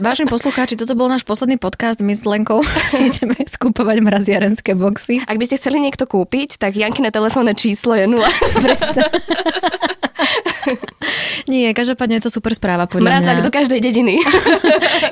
vážení 0.00 0.28
poslucháči, 0.28 0.80
toto 0.80 0.96
bol 0.96 1.08
náš 1.08 1.22
posledný 1.24 1.60
podcast. 1.60 2.00
My 2.00 2.16
s 2.16 2.24
Lenkou 2.24 2.64
ideme 3.08 3.36
skúpovať 3.44 4.00
mraziarenské 4.00 4.72
boxy. 4.76 5.22
Ak 5.24 5.36
by 5.36 5.44
ste 5.48 5.60
chceli 5.60 5.80
niekto 5.84 6.08
kúpiť, 6.08 6.56
tak 6.56 6.76
Janky 6.76 7.04
na 7.04 7.12
telefónne 7.12 7.52
číslo 7.52 7.94
je 7.94 8.08
0. 8.08 8.20
Nie, 11.52 11.76
každopádne 11.76 12.18
je 12.18 12.24
to 12.28 12.32
super 12.32 12.56
správa 12.56 12.88
podľa 12.88 13.08
Mrazak 13.10 13.36
mňa. 13.40 13.46
do 13.46 13.52
každej 13.52 13.80
dediny. 13.80 14.20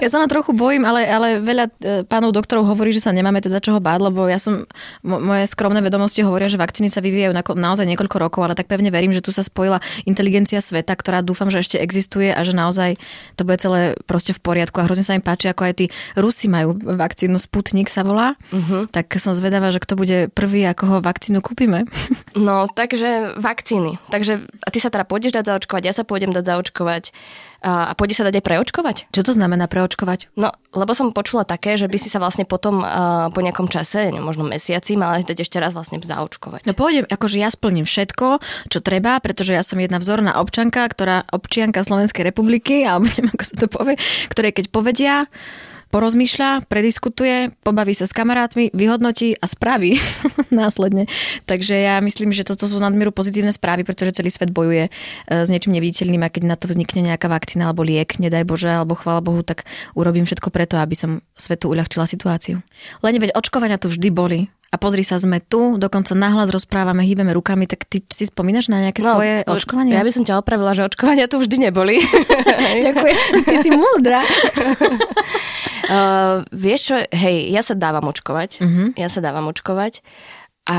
Ja 0.03 0.09
sa 0.11 0.19
na 0.19 0.27
trochu 0.27 0.51
bojím, 0.51 0.83
ale, 0.83 1.07
ale 1.07 1.29
veľa 1.39 1.65
e, 1.79 2.03
pánov 2.03 2.35
doktorov 2.35 2.67
hovorí, 2.67 2.91
že 2.91 2.99
sa 2.99 3.15
nemáme 3.15 3.39
teda 3.39 3.63
čoho 3.63 3.79
báť, 3.79 4.11
lebo 4.11 4.27
ja 4.27 4.41
som, 4.41 4.67
mo, 5.07 5.23
moje 5.23 5.47
skromné 5.47 5.79
vedomosti 5.79 6.27
hovoria, 6.27 6.51
že 6.51 6.59
vakcíny 6.59 6.91
sa 6.91 6.99
vyvíjajú 6.99 7.31
na, 7.31 7.45
naozaj 7.45 7.87
niekoľko 7.87 8.17
rokov, 8.19 8.41
ale 8.43 8.59
tak 8.59 8.67
pevne 8.67 8.91
verím, 8.91 9.15
že 9.15 9.23
tu 9.23 9.31
sa 9.31 9.47
spojila 9.47 9.79
inteligencia 10.03 10.59
sveta, 10.59 10.97
ktorá 10.99 11.23
dúfam, 11.23 11.55
že 11.55 11.63
ešte 11.63 11.77
existuje 11.79 12.35
a 12.35 12.41
že 12.43 12.51
naozaj 12.57 12.99
to 13.39 13.47
bude 13.47 13.63
celé 13.63 13.95
proste 14.11 14.35
v 14.35 14.41
poriadku 14.43 14.83
a 14.83 14.87
hrozne 14.91 15.07
sa 15.07 15.15
mi 15.15 15.23
páči, 15.23 15.47
ako 15.47 15.63
aj 15.71 15.75
tí 15.79 15.87
Rusi 16.19 16.51
majú 16.51 16.75
vakcínu 16.75 17.39
Sputnik 17.39 17.87
sa 17.87 18.03
volá, 18.03 18.35
uh-huh. 18.51 18.91
tak 18.91 19.13
som 19.23 19.37
zvedavá, 19.37 19.71
že 19.71 19.79
kto 19.79 19.95
bude 19.95 20.19
prvý, 20.35 20.67
ako 20.67 20.85
ho 20.89 20.97
vakcínu 20.99 21.39
kúpime. 21.45 21.87
No, 22.33 22.67
takže 22.67 23.39
vakcíny. 23.39 24.01
Takže 24.09 24.41
a 24.63 24.69
ty 24.73 24.79
sa 24.81 24.89
teda 24.89 25.02
pôjdeš 25.05 25.37
dať 25.37 25.45
zaočkovať, 25.49 25.83
ja 25.87 25.95
sa 25.95 26.03
pôjdem 26.07 26.31
dať 26.31 26.45
zaočkovať 26.49 27.15
a, 27.63 27.91
a 27.91 27.93
pôjde 27.95 28.19
sa 28.19 28.27
dať 28.27 28.43
aj 28.43 28.45
preočkovať? 28.45 28.97
Čo 29.15 29.23
to 29.23 29.33
znamená 29.39 29.71
preočkovať? 29.71 30.35
No, 30.35 30.51
lebo 30.75 30.93
som 30.99 31.15
počula 31.15 31.47
také, 31.47 31.79
že 31.79 31.87
by 31.87 31.95
si 31.95 32.11
sa 32.11 32.19
vlastne 32.19 32.43
potom 32.43 32.83
uh, 32.83 33.31
po 33.31 33.39
nejakom 33.39 33.71
čase, 33.71 34.11
neviem, 34.11 34.27
možno 34.27 34.43
mesiaci, 34.43 34.99
mala 34.99 35.23
dať 35.23 35.47
ešte 35.47 35.63
raz 35.63 35.71
vlastne 35.71 36.03
zaočkovať. 36.03 36.67
No 36.67 36.75
pôjdem, 36.75 37.07
akože 37.07 37.39
ja 37.39 37.49
splním 37.55 37.87
všetko, 37.87 38.43
čo 38.67 38.79
treba, 38.83 39.23
pretože 39.23 39.55
ja 39.55 39.63
som 39.63 39.79
jedna 39.79 40.03
vzorná 40.03 40.43
občanka, 40.43 40.83
ktorá 40.91 41.23
občianka 41.31 41.87
Slovenskej 41.87 42.27
republiky, 42.27 42.83
alebo 42.83 43.07
neviem, 43.07 43.31
ako 43.31 43.45
sa 43.47 43.55
to 43.55 43.67
povie, 43.71 43.95
ktoré 44.27 44.51
keď 44.51 44.67
povedia, 44.75 45.15
porozmýšľa, 45.93 46.65
prediskutuje, 46.73 47.53
pobaví 47.61 47.93
sa 47.93 48.09
s 48.09 48.17
kamarátmi, 48.17 48.73
vyhodnotí 48.73 49.37
a 49.37 49.45
spraví 49.45 50.01
následne. 50.49 51.05
Takže 51.45 51.77
ja 51.77 52.01
myslím, 52.01 52.33
že 52.33 52.49
toto 52.49 52.65
sú 52.65 52.81
nadmieru 52.81 53.13
pozitívne 53.13 53.53
správy, 53.53 53.85
pretože 53.85 54.17
celý 54.17 54.33
svet 54.33 54.49
bojuje 54.49 54.89
e, 54.89 54.91
s 55.29 55.53
niečím 55.53 55.77
neviditeľným 55.77 56.25
a 56.25 56.33
keď 56.33 56.43
na 56.49 56.57
to 56.57 56.67
vznikne 56.73 57.13
nejaká 57.13 57.29
vakcína 57.29 57.69
alebo 57.69 57.85
liek, 57.85 58.17
nedaj 58.17 58.49
Bože, 58.49 58.73
alebo 58.73 58.97
chvála 58.97 59.21
Bohu, 59.21 59.45
tak 59.45 59.69
urobím 59.93 60.25
všetko 60.25 60.49
preto, 60.49 60.81
aby 60.81 60.97
som 60.97 61.21
svetu 61.37 61.69
uľahčila 61.69 62.09
situáciu. 62.09 62.65
Len 63.05 63.21
veď 63.21 63.37
očkovania 63.37 63.77
tu 63.77 63.93
vždy 63.93 64.09
boli. 64.09 64.49
A 64.73 64.81
pozri 64.81 65.05
sa, 65.05 65.21
sme 65.21 65.37
tu, 65.45 65.77
dokonca 65.77 66.17
nahlas 66.17 66.49
rozprávame, 66.49 67.05
hýbeme 67.05 67.37
rukami, 67.37 67.69
tak 67.69 67.85
ty 67.85 68.01
si 68.09 68.25
spomínaš 68.25 68.73
na 68.73 68.89
nejaké 68.89 69.05
no, 69.05 69.21
svoje 69.21 69.45
očkovanie? 69.45 69.93
Ja 69.93 70.01
by 70.01 70.13
som 70.17 70.25
ťa 70.25 70.41
opravila, 70.41 70.73
že 70.73 70.89
očkovania 70.89 71.29
tu 71.29 71.37
vždy 71.37 71.69
neboli. 71.69 72.01
Ďakujem, 72.89 73.17
ty 73.45 73.57
si 73.61 73.69
múdra. 73.69 74.25
Uh, 75.83 76.47
vieš 76.55 76.89
čo, 76.89 76.97
hej, 76.97 77.53
ja 77.53 77.61
sa 77.61 77.75
dávam 77.75 78.07
očkovať. 78.07 78.65
Uh-huh. 78.65 78.95
Ja 78.97 79.13
sa 79.13 79.19
dávam 79.19 79.51
očkovať. 79.51 80.01
A 80.65 80.79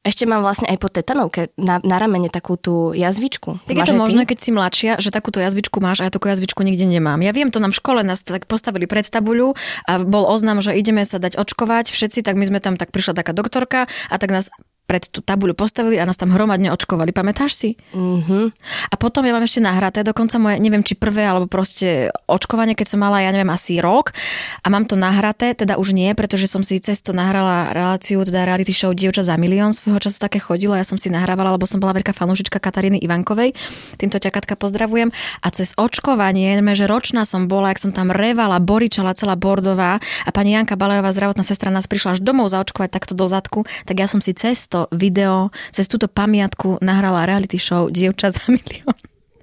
ešte 0.00 0.24
mám 0.24 0.40
vlastne 0.40 0.64
aj 0.64 0.78
po 0.80 0.88
tetanovke 0.88 1.52
na, 1.60 1.76
na 1.84 2.00
ramene 2.00 2.32
takú 2.32 2.56
tú 2.56 2.96
jazvičku. 2.96 3.60
Tak 3.68 3.76
je 3.76 3.84
to 3.84 4.00
možné, 4.00 4.24
keď 4.24 4.38
si 4.40 4.48
mladšia, 4.48 4.92
že 4.96 5.12
takúto 5.12 5.44
jazvičku 5.44 5.76
máš 5.76 6.00
a 6.00 6.08
ja 6.08 6.12
takú 6.12 6.32
jazvičku 6.32 6.64
nikde 6.64 6.88
nemám. 6.88 7.20
Ja 7.20 7.36
viem, 7.36 7.52
to 7.52 7.60
nám 7.60 7.76
v 7.76 7.80
škole 7.84 8.00
nás 8.00 8.24
tak 8.24 8.48
postavili 8.48 8.88
pred 8.88 9.04
tabuľu 9.04 9.52
a 9.84 10.00
bol 10.00 10.24
oznam, 10.24 10.64
že 10.64 10.72
ideme 10.72 11.04
sa 11.04 11.20
dať 11.20 11.36
očkovať 11.36 11.92
všetci, 11.92 12.24
tak 12.24 12.40
my 12.40 12.48
sme 12.48 12.64
tam, 12.64 12.80
tak 12.80 12.96
prišla 12.96 13.12
taká 13.12 13.36
doktorka 13.36 13.92
a 14.08 14.14
tak 14.16 14.32
nás 14.32 14.48
pred 14.90 15.06
tú 15.06 15.22
tabuľu 15.22 15.54
postavili 15.54 16.02
a 16.02 16.04
nás 16.08 16.18
tam 16.18 16.34
hromadne 16.34 16.74
očkovali. 16.74 17.14
Pamätáš 17.14 17.54
si? 17.54 17.70
Mm-hmm. 17.94 18.44
A 18.90 18.94
potom 18.98 19.22
ja 19.22 19.30
mám 19.30 19.46
ešte 19.46 19.62
nahraté 19.62 20.02
dokonca 20.02 20.34
moje, 20.42 20.58
neviem, 20.58 20.82
či 20.82 20.98
prvé 20.98 21.22
alebo 21.22 21.46
proste 21.46 22.10
očkovanie, 22.26 22.74
keď 22.74 22.86
som 22.90 22.98
mala, 22.98 23.22
ja 23.22 23.30
neviem, 23.30 23.54
asi 23.54 23.78
rok 23.78 24.10
a 24.58 24.66
mám 24.66 24.90
to 24.90 24.98
nahraté, 24.98 25.54
teda 25.54 25.78
už 25.78 25.94
nie, 25.94 26.10
pretože 26.18 26.50
som 26.50 26.66
si 26.66 26.82
cez 26.82 26.98
to 26.98 27.14
nahrala 27.14 27.70
reláciu, 27.70 28.26
teda 28.26 28.42
reality 28.42 28.74
show 28.74 28.90
Dievča 28.90 29.22
za 29.22 29.38
milión, 29.38 29.70
svojho 29.70 30.02
času 30.02 30.18
také 30.18 30.42
chodilo, 30.42 30.74
ja 30.74 30.82
som 30.82 30.98
si 30.98 31.06
nahrávala, 31.06 31.54
lebo 31.54 31.70
som 31.70 31.78
bola 31.78 31.94
veľká 31.94 32.10
fanúšička 32.10 32.58
Kataríny 32.58 32.98
Ivankovej, 32.98 33.54
týmto 33.94 34.18
ťa 34.18 34.34
Katka 34.34 34.58
pozdravujem 34.58 35.14
a 35.38 35.48
cez 35.54 35.70
očkovanie, 35.78 36.58
neviem, 36.58 36.74
že 36.74 36.90
ročná 36.90 37.22
som 37.22 37.46
bola, 37.46 37.70
ak 37.70 37.78
som 37.78 37.94
tam 37.94 38.10
revala, 38.10 38.58
boričala 38.58 39.14
celá 39.14 39.38
bordová 39.38 40.02
a 40.02 40.30
pani 40.34 40.58
Janka 40.58 40.74
Balajová, 40.74 41.14
zdravotná 41.14 41.46
sestra, 41.46 41.70
nás 41.70 41.86
prišla 41.86 42.18
až 42.18 42.20
domov 42.26 42.50
zaočkovať 42.50 42.90
takto 42.90 43.14
do 43.14 43.30
zadku, 43.30 43.62
tak 43.86 43.94
ja 44.02 44.10
som 44.10 44.18
si 44.18 44.34
cez 44.34 44.66
video, 44.88 45.50
cez 45.74 45.90
túto 45.90 46.08
pamiatku 46.08 46.80
nahrala 46.80 47.26
reality 47.26 47.58
show 47.58 47.90
Dievča 47.90 48.32
za 48.32 48.46
milión. 48.48 48.96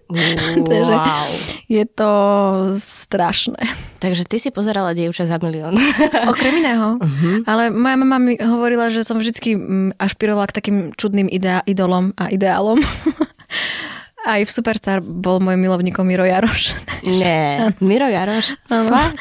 Takže 0.72 0.96
wow. 0.96 1.28
je 1.68 1.84
to 1.84 2.12
strašné. 2.80 3.60
Takže 4.00 4.24
ty 4.24 4.40
si 4.40 4.50
pozerala 4.56 4.96
dievča 4.96 5.28
za 5.28 5.36
milión. 5.36 5.76
Okrem 6.32 6.64
iného. 6.64 6.96
Uh-huh. 6.96 7.44
Ale 7.44 7.68
moja 7.76 7.96
mama 8.00 8.18
mi 8.22 8.40
hovorila, 8.40 8.88
že 8.88 9.04
som 9.04 9.20
vždy 9.20 9.60
ašpirovala 10.00 10.48
k 10.48 10.58
takým 10.64 10.78
čudným 10.96 11.28
idea- 11.28 11.66
idolom 11.68 12.16
a 12.16 12.32
ideálom. 12.32 12.80
Aj 14.32 14.44
v 14.44 14.52
Superstar 14.52 15.00
bol 15.00 15.40
môj 15.40 15.56
milovníkom 15.56 16.04
Miro 16.04 16.28
Jaroš. 16.28 16.76
Nie, 17.08 17.72
Miro 17.80 18.08
Jaroš? 18.08 18.60
Fakt? 18.68 19.16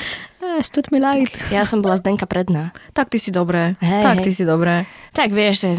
Stud 0.62 0.90
mi 0.90 0.98
light. 0.98 1.34
Ja 1.50 1.66
som 1.66 1.82
bola 1.82 1.98
Zdenka 1.98 2.26
Predná. 2.26 2.74
Tak 2.90 3.10
ty 3.14 3.18
si 3.22 3.30
dobré. 3.30 3.78
Hey, 3.78 4.02
tak 4.02 4.22
hej. 4.22 4.24
ty 4.26 4.30
si 4.34 4.42
dobré. 4.42 4.86
Tak 5.14 5.30
vieš, 5.30 5.62
že 5.62 5.70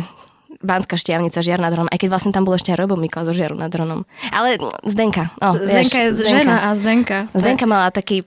Banská 0.64 0.98
štiavnica, 0.98 1.44
Žiar 1.44 1.62
nad 1.62 1.72
Hronom, 1.72 1.92
aj 1.92 2.00
keď 2.02 2.10
vlastne 2.10 2.32
tam 2.34 2.48
bol 2.48 2.58
ešte 2.58 2.74
Robo 2.74 2.98
Mikla 2.98 3.28
zo 3.28 3.34
Žiaru 3.36 3.56
nad 3.56 3.70
Hronom. 3.70 4.08
Ale 4.34 4.58
Zdenka. 4.88 5.32
Oh, 5.38 5.54
Zdenka 5.54 5.76
vieš, 5.76 5.92
je 5.94 6.08
Zdenka. 6.24 6.34
žena 6.34 6.56
a 6.66 6.70
Zdenka. 6.74 7.18
Zdenka 7.36 7.66
tak. 7.66 7.72
mala 7.72 7.88
taký 7.94 8.26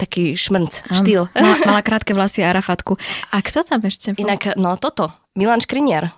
taký 0.00 0.32
šmrnc, 0.32 0.72
štýl. 0.96 1.28
Mala, 1.36 1.56
mala 1.68 1.80
krátke 1.84 2.16
vlasy 2.16 2.40
a 2.40 2.56
rafatku. 2.56 2.96
A 3.36 3.44
kto 3.44 3.60
tam 3.60 3.84
ešte? 3.84 4.16
Inak, 4.16 4.56
no 4.56 4.72
toto, 4.80 5.12
Milan 5.36 5.60
Škriniar. 5.60 6.16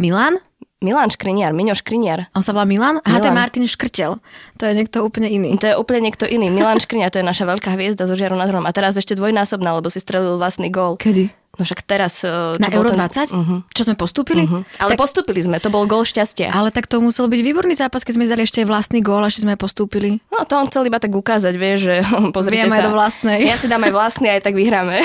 Milan? 0.00 0.40
Milan 0.80 1.12
Škriniar, 1.12 1.52
Miňo 1.52 1.76
Škriniar. 1.76 2.32
On 2.32 2.40
sa 2.40 2.56
volá 2.56 2.64
Milan? 2.64 3.04
Aha, 3.04 3.20
to 3.20 3.28
je 3.28 3.36
Martin 3.36 3.68
Škrtel. 3.68 4.16
To 4.56 4.62
je 4.64 4.72
niekto 4.72 5.04
úplne 5.04 5.28
iný. 5.28 5.52
To 5.60 5.68
je 5.68 5.74
úplne 5.76 6.08
niekto 6.08 6.24
iný. 6.24 6.48
Milan 6.48 6.80
Škriniar, 6.80 7.12
to 7.12 7.20
je 7.20 7.26
naša 7.28 7.44
veľká 7.44 7.76
hviezda 7.76 8.08
zo 8.08 8.16
Žiaru 8.16 8.32
nad 8.32 8.48
Hronom. 8.48 8.64
A 8.64 8.72
teraz 8.72 8.96
ešte 8.96 9.12
dvojnásobná, 9.12 9.76
lebo 9.76 9.92
si 9.92 10.00
strelil 10.00 10.40
vlastný 10.40 10.72
gól. 10.72 10.96
Kedy? 10.96 11.28
No 11.60 11.68
však 11.68 11.84
teraz... 11.84 12.24
Eh, 12.24 12.32
Na 12.56 12.72
Euro 12.72 12.96
20? 12.96 12.96
Ten... 12.96 13.28
Uh-huh. 13.28 13.60
Čo 13.76 13.92
sme 13.92 13.92
postúpili? 13.92 14.48
Uh-huh. 14.48 14.64
Ale 14.80 14.96
tak... 14.96 15.04
postúpili 15.04 15.44
sme, 15.44 15.60
to 15.60 15.68
bol 15.68 15.84
gól 15.84 16.08
šťastia. 16.08 16.48
Ale 16.48 16.72
tak 16.72 16.88
to 16.88 16.96
musel 17.04 17.28
byť 17.28 17.40
výborný 17.44 17.76
zápas, 17.76 18.00
keď 18.00 18.16
sme 18.16 18.24
zdali 18.24 18.48
ešte 18.48 18.64
vlastný 18.64 19.04
gól 19.04 19.20
a 19.20 19.28
ešte 19.28 19.44
sme 19.44 19.60
postúpili. 19.60 20.24
No 20.32 20.48
to 20.48 20.56
on 20.56 20.64
chcel 20.72 20.88
iba 20.88 20.96
tak 20.96 21.12
ukázať, 21.12 21.60
vieš, 21.60 21.78
že 21.92 21.94
pozrite 22.36 22.64
Viem 22.64 22.72
sa. 22.72 22.80
aj 22.80 22.86
do 22.88 22.96
vlastnej. 22.96 23.44
Ja 23.44 23.60
si 23.60 23.68
dám 23.68 23.84
aj 23.84 23.92
vlastný, 23.92 24.32
aj 24.32 24.48
tak 24.48 24.56
vyhráme. 24.56 25.04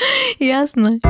Jasné. 0.40 1.04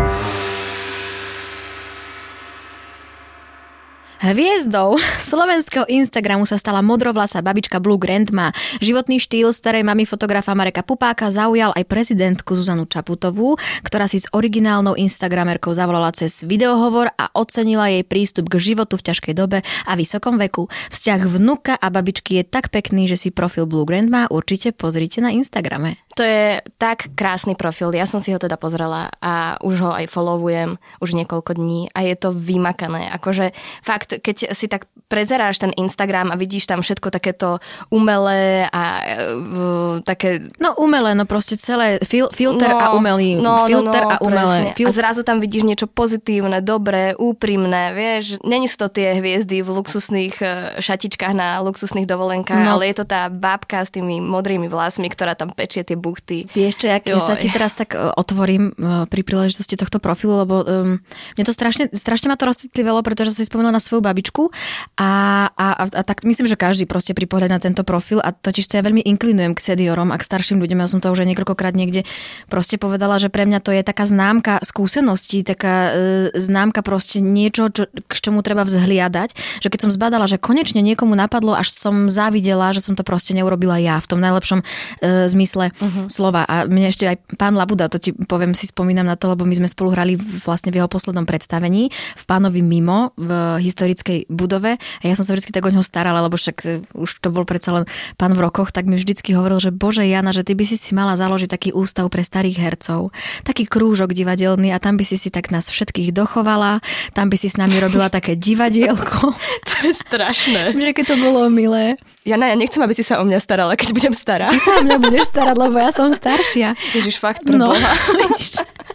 Hviezdou 4.21 5.01
slovenského 5.33 5.89
Instagramu 5.89 6.45
sa 6.45 6.61
stala 6.61 6.85
modrovlasá 6.85 7.41
babička 7.41 7.81
Blue 7.81 7.97
Grandma. 7.97 8.53
Životný 8.85 9.17
štýl 9.17 9.49
starej 9.49 9.81
mamy 9.81 10.05
fotografa 10.05 10.53
Mareka 10.53 10.85
Pupáka 10.85 11.33
zaujal 11.33 11.73
aj 11.73 11.89
prezidentku 11.89 12.53
Zuzanu 12.53 12.85
Čaputovú, 12.85 13.57
ktorá 13.81 14.05
si 14.13 14.21
s 14.21 14.29
originálnou 14.37 14.93
Instagramerkou 14.93 15.73
zavolala 15.73 16.13
cez 16.13 16.45
videohovor 16.45 17.09
a 17.17 17.33
ocenila 17.33 17.89
jej 17.89 18.05
prístup 18.05 18.53
k 18.53 18.61
životu 18.61 19.01
v 19.01 19.09
ťažkej 19.09 19.33
dobe 19.33 19.65
a 19.89 19.93
vysokom 19.97 20.37
veku. 20.37 20.69
Vzťah 20.93 21.21
vnuka 21.25 21.81
a 21.81 21.89
babičky 21.89 22.45
je 22.45 22.45
tak 22.45 22.69
pekný, 22.69 23.09
že 23.09 23.17
si 23.17 23.33
profil 23.33 23.65
Blue 23.65 23.89
Grandma 23.89 24.29
určite 24.29 24.77
pozrite 24.77 25.25
na 25.25 25.33
Instagrame. 25.33 25.97
To 26.19 26.23
je 26.27 26.59
tak 26.75 27.15
krásny 27.15 27.55
profil, 27.55 27.95
ja 27.95 28.03
som 28.03 28.19
si 28.19 28.35
ho 28.35 28.39
teda 28.43 28.59
pozrela 28.59 29.15
a 29.23 29.55
už 29.63 29.75
ho 29.87 29.91
aj 29.95 30.11
followujem 30.11 30.75
už 30.99 31.15
niekoľko 31.15 31.55
dní 31.55 31.87
a 31.95 32.03
je 32.03 32.17
to 32.19 32.35
vymakané. 32.35 33.07
Akože 33.15 33.55
fakt, 33.85 34.19
keď 34.19 34.51
si 34.51 34.67
tak 34.67 34.91
prezeráš 35.11 35.59
ten 35.59 35.75
Instagram 35.75 36.31
a 36.31 36.39
vidíš 36.39 36.71
tam 36.71 36.83
všetko 36.83 37.11
takéto 37.11 37.59
umelé 37.91 38.71
a 38.71 38.83
uh, 39.03 39.95
také... 40.07 40.51
No 40.63 40.79
umelé, 40.79 41.15
no 41.19 41.27
proste 41.27 41.59
celé 41.59 41.99
fil, 42.07 42.31
filter 42.31 42.71
no, 42.71 42.79
a 42.79 42.87
umelý. 42.95 43.39
No, 43.39 43.67
filter 43.67 44.07
no, 44.07 44.11
no, 44.11 44.15
a 44.15 44.17
umelé. 44.23 44.75
Fil... 44.79 44.87
A 44.87 44.95
zrazu 44.95 45.27
tam 45.27 45.43
vidíš 45.43 45.67
niečo 45.67 45.87
pozitívne, 45.91 46.63
dobré, 46.63 47.19
úprimné, 47.19 47.91
vieš. 47.91 48.39
Není 48.47 48.71
sú 48.71 48.87
to 48.87 48.89
tie 48.89 49.19
hviezdy 49.19 49.67
v 49.67 49.69
luxusných 49.83 50.37
e, 50.39 50.47
šatičkách 50.79 51.35
na 51.35 51.59
luxusných 51.67 52.07
dovolenkách, 52.07 52.63
no. 52.63 52.79
ale 52.79 52.95
je 52.95 53.03
to 53.03 53.05
tá 53.11 53.27
bábka 53.27 53.83
s 53.83 53.91
tými 53.91 54.23
modrými 54.23 54.71
vlasmi, 54.71 55.11
ktorá 55.11 55.35
tam 55.35 55.51
pečie 55.51 55.83
tie 55.83 55.99
buchty. 56.01 56.49
Vieš 56.51 56.81
čo, 56.81 56.87
ja, 56.89 56.99
ja 56.99 57.21
sa 57.21 57.37
ti 57.37 57.53
teraz 57.53 57.77
tak 57.77 57.93
uh, 57.93 58.17
otvorím 58.17 58.73
uh, 58.73 59.05
pri 59.05 59.21
príležitosti 59.21 59.77
tohto 59.77 60.01
profilu, 60.01 60.41
lebo 60.41 60.65
um, 60.65 60.97
mne 61.37 61.45
to 61.45 61.53
strašne, 61.53 61.93
strašne 61.93 62.33
ma 62.33 62.41
to 62.41 62.49
rozcitlivelo, 62.49 63.05
pretože 63.05 63.37
si 63.37 63.45
spomenula 63.45 63.77
na 63.77 63.83
svoju 63.83 64.01
babičku 64.01 64.49
a, 64.97 65.11
a, 65.53 65.67
a, 65.77 65.85
a 65.85 66.03
tak 66.03 66.25
myslím, 66.25 66.49
že 66.49 66.57
každý 66.57 66.89
proste 66.89 67.13
pri 67.13 67.29
pohľade 67.29 67.53
na 67.53 67.61
tento 67.61 67.85
profil 67.85 68.25
a 68.25 68.33
totiž 68.33 68.65
to 68.67 68.81
ja 68.81 68.83
veľmi 68.83 69.05
inklinujem 69.05 69.53
k 69.53 69.61
seniorom 69.61 70.11
a 70.11 70.17
k 70.17 70.25
starším 70.25 70.65
ľuďom. 70.65 70.81
Ja 70.81 70.89
som 70.89 71.05
to 71.05 71.13
už 71.13 71.23
aj 71.23 71.29
niekoľkokrát 71.37 71.77
niekde 71.77 72.09
proste 72.49 72.81
povedala, 72.81 73.21
že 73.21 73.29
pre 73.29 73.45
mňa 73.45 73.61
to 73.61 73.77
je 73.77 73.85
taká 73.85 74.09
známka 74.09 74.65
skúseností, 74.65 75.45
taká 75.45 75.77
uh, 75.93 75.95
známka 76.33 76.81
proste 76.81 77.21
niečo, 77.21 77.69
čo, 77.69 77.85
k 77.93 78.13
čomu 78.17 78.41
treba 78.41 78.65
vzhliadať. 78.65 79.61
Že 79.61 79.69
keď 79.69 79.81
som 79.85 79.91
zbadala, 79.93 80.25
že 80.25 80.41
konečne 80.41 80.81
niekomu 80.81 81.13
napadlo, 81.13 81.53
až 81.53 81.71
som 81.77 82.09
závidela, 82.09 82.73
že 82.73 82.81
som 82.81 82.97
to 82.97 83.05
proste 83.05 83.37
neurobila 83.37 83.77
ja 83.77 84.01
v 84.01 84.09
tom 84.09 84.19
najlepšom 84.23 84.65
uh, 84.65 85.29
zmysle. 85.29 85.75
Uh-huh 85.77 85.90
uh-huh. 85.91 86.07
slova. 86.07 86.47
A 86.47 86.71
mne 86.71 86.95
ešte 86.95 87.11
aj 87.11 87.19
pán 87.35 87.59
Labuda, 87.59 87.91
to 87.91 87.99
ti 87.99 88.15
poviem, 88.15 88.55
si 88.55 88.71
spomínam 88.71 89.05
na 89.05 89.19
to, 89.19 89.27
lebo 89.27 89.43
my 89.43 89.59
sme 89.59 89.67
spolu 89.67 89.91
hrali 89.91 90.15
vlastne 90.17 90.71
v 90.71 90.79
jeho 90.79 90.87
poslednom 90.87 91.27
predstavení 91.27 91.91
v 91.91 92.25
pánovi 92.31 92.63
Mimo 92.63 93.11
v 93.19 93.59
historickej 93.59 94.31
budove 94.31 94.79
a 94.79 95.05
ja 95.05 95.15
som 95.19 95.27
sa 95.27 95.35
vždy 95.35 95.51
tak 95.51 95.67
o 95.67 95.73
neho 95.73 95.83
starala, 95.83 96.23
lebo 96.23 96.39
však 96.39 96.57
e, 96.63 96.87
už 96.95 97.19
to 97.19 97.35
bol 97.35 97.43
predsa 97.43 97.75
len 97.75 97.85
pán 98.15 98.33
v 98.37 98.47
rokoch, 98.47 98.71
tak 98.71 98.87
mi 98.87 98.95
vždycky 98.95 99.35
hovoril, 99.35 99.59
že 99.59 99.75
bože 99.75 100.07
Jana, 100.07 100.31
že 100.31 100.47
ty 100.47 100.55
by 100.55 100.65
si 100.69 100.77
si 100.79 100.95
mala 100.95 101.19
založiť 101.19 101.51
taký 101.51 101.71
ústav 101.75 102.07
pre 102.13 102.23
starých 102.23 102.61
hercov, 102.61 103.11
taký 103.43 103.67
krúžok 103.67 104.15
divadelný 104.15 104.71
a 104.71 104.79
tam 104.79 104.95
by 104.95 105.05
si 105.05 105.19
si 105.19 105.33
tak 105.33 105.51
nás 105.51 105.73
všetkých 105.73 106.15
dochovala, 106.15 106.85
tam 107.17 107.33
by 107.33 107.37
si 107.41 107.51
s 107.51 107.59
nami 107.59 107.81
robila 107.83 108.07
také 108.17 108.39
divadielko. 108.39 109.35
to 109.69 109.75
je 109.89 109.93
strašné. 109.97 110.77
Že 110.77 110.93
keď 110.95 111.05
to 111.11 111.17
bolo 111.19 111.49
milé. 111.51 111.97
Jana, 112.21 112.53
ja 112.53 112.57
nechcem, 112.57 112.85
aby 112.85 112.93
si 112.93 113.01
sa 113.01 113.17
o 113.19 113.25
mňa 113.25 113.41
starala, 113.41 113.73
keď 113.81 113.97
budem 113.97 114.15
stará. 114.15 114.53
Ty 114.53 114.61
sa 114.61 114.73
o 114.79 114.85
mňa 114.85 114.97
budeš 115.01 115.33
starať, 115.33 115.57
lebo 115.57 115.80
ja 115.81 115.91
som 115.93 116.13
staršia. 116.13 116.77
Ježiš, 116.93 117.17
fakt, 117.19 117.43
pre 117.45 117.57
no, 117.57 117.73
Boha. 117.73 117.93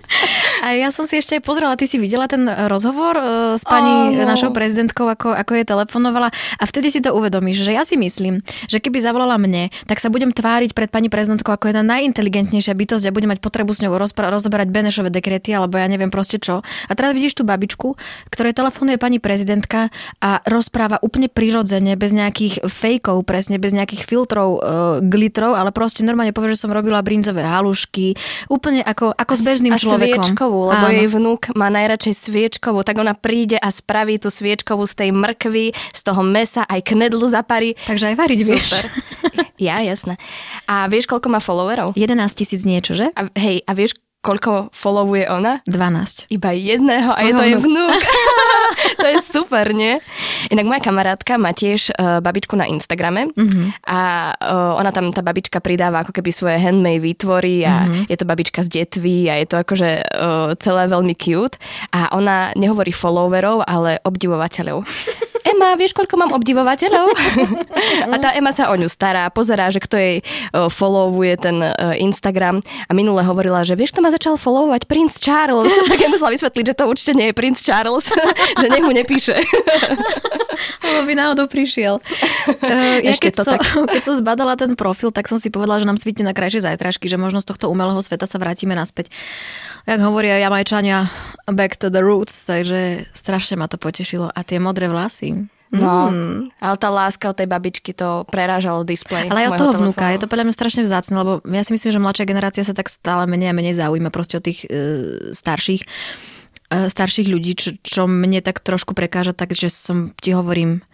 A 0.66 0.74
ja 0.74 0.90
som 0.90 1.06
si 1.06 1.20
ešte 1.20 1.38
aj 1.38 1.44
pozrela, 1.46 1.78
ty 1.78 1.86
si 1.86 2.02
videla 2.02 2.26
ten 2.26 2.48
rozhovor 2.70 3.16
e, 3.18 3.24
s 3.60 3.64
pani 3.68 4.16
oh, 4.16 4.24
no. 4.24 4.26
našou 4.26 4.50
prezidentkou, 4.56 5.06
ako, 5.06 5.36
ako 5.36 5.52
je 5.58 5.66
telefonovala 5.68 6.30
a 6.34 6.64
vtedy 6.64 6.90
si 6.90 7.00
to 7.04 7.14
uvedomíš, 7.14 7.66
že 7.66 7.72
ja 7.76 7.84
si 7.86 8.00
myslím, 8.00 8.42
že 8.66 8.82
keby 8.82 8.98
zavolala 9.04 9.38
mne, 9.38 9.70
tak 9.86 10.02
sa 10.02 10.10
budem 10.10 10.34
tváriť 10.34 10.74
pred 10.74 10.90
pani 10.90 11.12
prezidentkou 11.12 11.54
ako 11.54 11.70
jedna 11.70 11.86
najinteligentnejšia 11.86 12.74
bytosť 12.74 13.06
a 13.10 13.16
budem 13.16 13.36
mať 13.36 13.40
potrebu 13.44 13.72
s 13.76 13.84
ňou 13.86 13.94
rozpra- 14.00 14.32
rozoberať 14.34 14.72
Benešové 14.72 15.14
dekrety 15.14 15.54
alebo 15.54 15.78
ja 15.78 15.86
neviem 15.86 16.10
proste 16.10 16.42
čo. 16.42 16.64
A 16.64 16.92
teraz 16.98 17.14
vidíš 17.14 17.38
tú 17.38 17.44
babičku, 17.46 17.94
ktorej 18.34 18.58
telefonuje 18.58 18.98
pani 18.98 19.22
prezidentka 19.22 19.94
a 20.24 20.42
rozpráva 20.50 20.98
úplne 21.04 21.30
prirodzene, 21.30 21.94
bez 22.00 22.12
nejakých 22.16 22.66
fejkov, 22.66 23.24
presne, 23.28 23.62
bez 23.62 23.72
nejakých 23.76 24.04
filtrov, 24.04 24.50
uh, 24.58 24.62
glitrov, 25.04 25.54
ale 25.54 25.70
proste 25.72 26.02
normálne 26.02 26.36
povie, 26.36 26.54
že 26.54 26.66
som 26.66 26.72
robila 26.74 27.04
brinzové 27.06 27.44
halušky, 27.44 28.16
úplne 28.50 28.82
ako, 28.82 29.14
ako 29.14 29.34
s 29.36 29.42
bežným 29.42 29.74
a 29.74 29.78
človekom. 29.78 29.95
Sviečkovú, 29.98 30.60
lebo 30.72 30.86
Áno. 30.90 30.96
jej 30.96 31.08
vnúk 31.08 31.42
má 31.56 31.68
najradšej 31.72 32.14
sviečkovú, 32.16 32.84
tak 32.84 33.00
ona 33.00 33.16
príde 33.16 33.56
a 33.60 33.70
spraví 33.72 34.20
tú 34.20 34.28
sviečkovú 34.28 34.84
z 34.84 34.94
tej 35.06 35.10
mrkvy, 35.16 35.72
z 35.72 36.02
toho 36.04 36.22
mesa, 36.22 36.68
aj 36.68 36.84
knedlu 36.84 37.26
zaparí. 37.32 37.74
Takže 37.88 38.12
aj 38.12 38.16
variť 38.16 38.40
vieš. 38.46 38.68
ja, 39.68 39.80
jasné. 39.82 40.20
A 40.68 40.86
vieš, 40.92 41.08
koľko 41.08 41.28
má 41.32 41.40
followerov? 41.40 41.96
11 41.96 42.16
tisíc 42.36 42.62
niečo, 42.68 42.94
že? 42.94 43.10
A, 43.16 43.32
hej, 43.36 43.64
a 43.66 43.72
vieš, 43.74 43.96
koľko 44.26 44.74
followuje 44.74 45.30
ona? 45.30 45.62
12. 45.70 46.34
Iba 46.34 46.50
jedného 46.58 47.14
Svojho 47.14 47.22
a 47.22 47.30
je 47.30 47.34
to 47.38 47.44
jej 47.46 47.58
vnúk. 47.62 47.94
to 49.02 49.08
je 49.08 49.18
super, 49.22 49.74
nie? 49.74 49.98
Inak 50.54 50.66
moja 50.66 50.82
kamarátka 50.82 51.38
má 51.42 51.52
tiež 51.52 51.94
uh, 51.96 52.22
babičku 52.22 52.54
na 52.54 52.70
Instagrame 52.70 53.32
uh-huh. 53.34 53.68
a 53.86 54.00
uh, 54.38 54.80
ona 54.80 54.92
tam, 54.94 55.10
tá 55.10 55.26
babička 55.26 55.60
pridáva 55.60 56.06
ako 56.06 56.14
keby 56.14 56.30
svoje 56.32 56.58
handmade 56.62 57.02
výtvory 57.02 57.66
a 57.66 57.86
uh-huh. 57.86 58.04
je 58.10 58.18
to 58.18 58.26
babička 58.26 58.62
z 58.66 58.84
detví 58.84 59.28
a 59.30 59.42
je 59.42 59.48
to 59.50 59.58
akože 59.62 59.90
uh, 60.06 60.54
celé 60.60 60.88
veľmi 60.90 61.16
cute 61.18 61.58
a 61.92 62.14
ona 62.14 62.54
nehovorí 62.54 62.94
followerov, 62.94 63.66
ale 63.66 63.98
obdivovateľov. 64.06 64.86
Ema, 65.46 65.78
vieš, 65.78 65.94
koľko 65.94 66.18
mám 66.18 66.34
obdivovateľov? 66.34 67.08
a 68.12 68.16
tá 68.18 68.34
Ema 68.34 68.50
sa 68.50 68.74
o 68.74 68.76
ňu 68.76 68.90
stará, 68.90 69.30
pozerá, 69.30 69.70
že 69.70 69.78
kto 69.78 69.94
jej 69.94 70.16
uh, 70.26 70.74
followuje 70.74 71.34
ten 71.38 71.62
uh, 71.62 71.94
Instagram 71.94 72.66
a 72.90 72.92
minule 72.98 73.22
hovorila, 73.22 73.62
že 73.62 73.78
vieš, 73.78 73.94
to 73.94 74.02
ma 74.02 74.10
začal 74.10 74.42
followovať 74.42 74.90
princ 74.90 75.14
Charles. 75.22 75.70
tak 75.92 76.02
ja 76.02 76.10
musela 76.10 76.34
vysvetliť, 76.34 76.66
že 76.74 76.78
to 76.78 76.90
určite 76.90 77.14
nie 77.14 77.30
je 77.30 77.36
princ 77.38 77.62
Charles, 77.62 78.10
že 78.62 78.66
nech 78.74 78.82
mu 78.82 78.90
nepíše. 78.90 79.38
Lebo 80.82 81.00
by 81.06 81.14
náhodou 81.14 81.46
prišiel. 81.46 82.02
Uh, 82.50 83.06
ja 83.06 83.14
keď, 83.14 83.46
som, 83.46 83.56
keď 83.86 84.02
som 84.02 84.16
zbadala 84.18 84.58
ten 84.58 84.74
profil, 84.74 85.14
tak 85.14 85.30
som 85.30 85.38
si 85.38 85.54
povedala, 85.54 85.78
že 85.78 85.86
nám 85.86 86.02
svítne 86.02 86.26
na 86.26 86.34
krajšie 86.34 86.66
zajtražky, 86.66 87.06
že 87.06 87.22
možno 87.22 87.38
z 87.38 87.54
tohto 87.54 87.70
umelého 87.70 88.02
sveta 88.02 88.26
sa 88.26 88.42
vrátime 88.42 88.74
naspäť. 88.74 89.14
Jak 89.86 90.02
hovoria 90.02 90.42
jamajčania, 90.42 91.06
back 91.54 91.78
to 91.78 91.94
the 91.94 92.02
roots, 92.02 92.42
takže 92.50 93.06
strašne 93.14 93.62
ma 93.62 93.70
to 93.70 93.78
potešilo. 93.78 94.34
A 94.34 94.42
tie 94.42 94.58
modré 94.58 94.90
vlasy, 94.90 95.30
No, 95.74 96.14
mm. 96.14 96.54
ale 96.62 96.76
tá 96.78 96.94
láska 96.94 97.34
od 97.34 97.38
tej 97.42 97.50
babičky 97.50 97.98
to 97.98 98.22
prerážalo 98.30 98.86
displej. 98.86 99.34
Ale 99.34 99.50
aj 99.50 99.50
od 99.50 99.58
toho 99.58 99.74
telefónu. 99.74 99.86
vnúka, 99.90 100.14
je 100.14 100.22
to 100.22 100.30
podľa 100.30 100.46
mňa 100.46 100.56
strašne 100.56 100.82
vzácne, 100.86 101.16
lebo 101.18 101.32
ja 101.42 101.64
si 101.66 101.72
myslím, 101.74 101.90
že 101.90 102.04
mladšia 102.06 102.30
generácia 102.30 102.62
sa 102.62 102.78
tak 102.78 102.88
stále 102.94 103.26
menej 103.26 103.50
a 103.50 103.58
menej 103.58 103.74
zaujíma 103.82 104.14
proste 104.14 104.38
o 104.38 104.46
tých 104.46 104.70
e, 104.70 105.34
starších 105.34 105.82
e, 106.70 106.78
starších 106.86 107.28
ľudí, 107.34 107.58
čo, 107.58 107.70
čo 107.82 108.06
mne 108.06 108.46
tak 108.46 108.62
trošku 108.62 108.94
prekáža, 108.94 109.34
takže 109.34 109.74
som 109.74 110.14
ti 110.22 110.38
hovorím, 110.38 110.86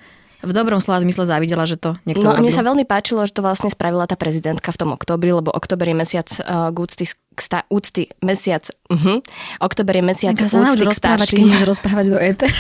v 0.41 0.51
dobrom 0.51 0.81
slova 0.81 1.01
zmysle 1.01 1.29
závidela, 1.29 1.63
že 1.69 1.77
to 1.77 1.97
niekto 2.05 2.25
No 2.25 2.33
a 2.33 2.41
mne 2.41 2.53
sa 2.53 2.65
veľmi 2.65 2.85
páčilo, 2.85 3.23
že 3.25 3.33
to 3.33 3.45
vlastne 3.45 3.69
spravila 3.69 4.09
tá 4.09 4.17
prezidentka 4.17 4.73
v 4.73 4.77
tom 4.77 4.89
oktobri, 4.93 5.29
lebo 5.31 5.53
oktober 5.53 5.93
je 5.93 5.95
mesiac 5.97 6.27
uh, 6.43 6.73
úcty, 6.73 7.05
ksta, 7.37 7.63
úcty 7.69 8.09
mesiac, 8.25 8.65
uh-huh. 8.89 9.21
oktober 9.61 10.01
je 10.01 10.03
mesiac 10.03 10.35
Neka 10.35 10.49
sa 10.49 10.65
úcty 10.65 10.83
k 10.83 10.93
starším. 10.97 11.47
Rozprávať 11.63 12.05
do 12.09 12.17
ET. 12.17 12.41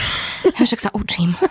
Ja 0.41 0.65
však 0.65 0.81
sa 0.81 0.89
učím. 0.93 1.33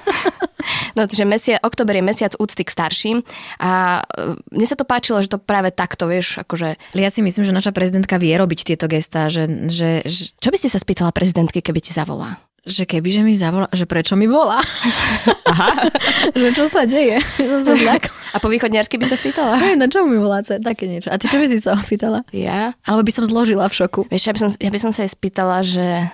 No, 0.92 1.08
že 1.08 1.24
mesiac, 1.24 1.62
oktober 1.64 1.98
je 1.98 2.04
mesiac 2.04 2.32
úcty 2.36 2.62
k 2.66 2.70
starším 2.70 3.16
a 3.62 4.02
e, 4.04 4.36
mne 4.52 4.66
sa 4.68 4.76
to 4.76 4.84
páčilo, 4.84 5.22
že 5.24 5.32
to 5.32 5.40
práve 5.40 5.72
takto, 5.72 6.04
vieš, 6.04 6.42
akože... 6.44 6.76
Ja 6.92 7.08
si 7.08 7.24
myslím, 7.24 7.48
že 7.48 7.56
naša 7.56 7.72
prezidentka 7.72 8.20
vie 8.20 8.36
robiť 8.36 8.68
tieto 8.68 8.84
gestá, 8.84 9.32
že, 9.32 9.48
že, 9.72 10.04
že... 10.04 10.36
Čo 10.36 10.50
by 10.52 10.58
ste 10.60 10.68
sa 10.68 10.76
spýtala 10.76 11.16
prezidentky, 11.16 11.64
keby 11.64 11.80
ti 11.80 11.96
zavolá? 11.96 12.42
Že 12.60 12.84
keby, 12.84 13.08
že 13.08 13.20
mi 13.24 13.32
zavolá, 13.32 13.66
že 13.72 13.88
prečo 13.88 14.14
mi 14.20 14.28
volá. 14.28 14.60
Aha. 15.52 15.88
že 16.40 16.48
čo 16.52 16.68
sa 16.68 16.84
deje? 16.84 17.16
My 17.40 17.44
som 17.48 17.60
sa 17.64 17.72
zľakla. 17.72 18.12
A 18.30 18.36
po 18.38 18.52
východniarsky 18.52 19.00
by 19.00 19.06
sa 19.08 19.16
spýtala? 19.16 19.56
Hej, 19.58 19.80
na 19.80 19.88
čo 19.88 20.04
mi 20.04 20.20
volá? 20.20 20.44
Také 20.44 20.84
niečo. 20.86 21.08
A 21.08 21.16
ty 21.16 21.26
čo 21.26 21.40
by 21.40 21.46
si 21.48 21.58
sa 21.58 21.74
opýtala? 21.74 22.22
Ja? 22.30 22.76
Alebo 22.84 23.02
by 23.02 23.12
som 23.12 23.24
zložila 23.24 23.66
v 23.66 23.74
šoku. 23.80 24.00
Vieš, 24.12 24.24
ja 24.28 24.32
by 24.36 24.40
som, 24.40 24.50
ja 24.52 24.70
by 24.70 24.80
som 24.80 24.92
sa 24.92 25.02
jej 25.02 25.12
spýtala, 25.12 25.64
že, 25.64 26.06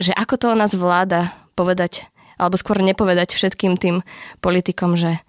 že 0.00 0.16
ako 0.16 0.34
to 0.40 0.46
ona 0.56 0.66
zvláda 0.66 1.36
povedať, 1.52 2.08
alebo 2.40 2.56
skôr 2.56 2.80
nepovedať 2.80 3.36
všetkým 3.36 3.76
tým 3.76 4.00
politikom, 4.40 4.96
že 4.96 5.20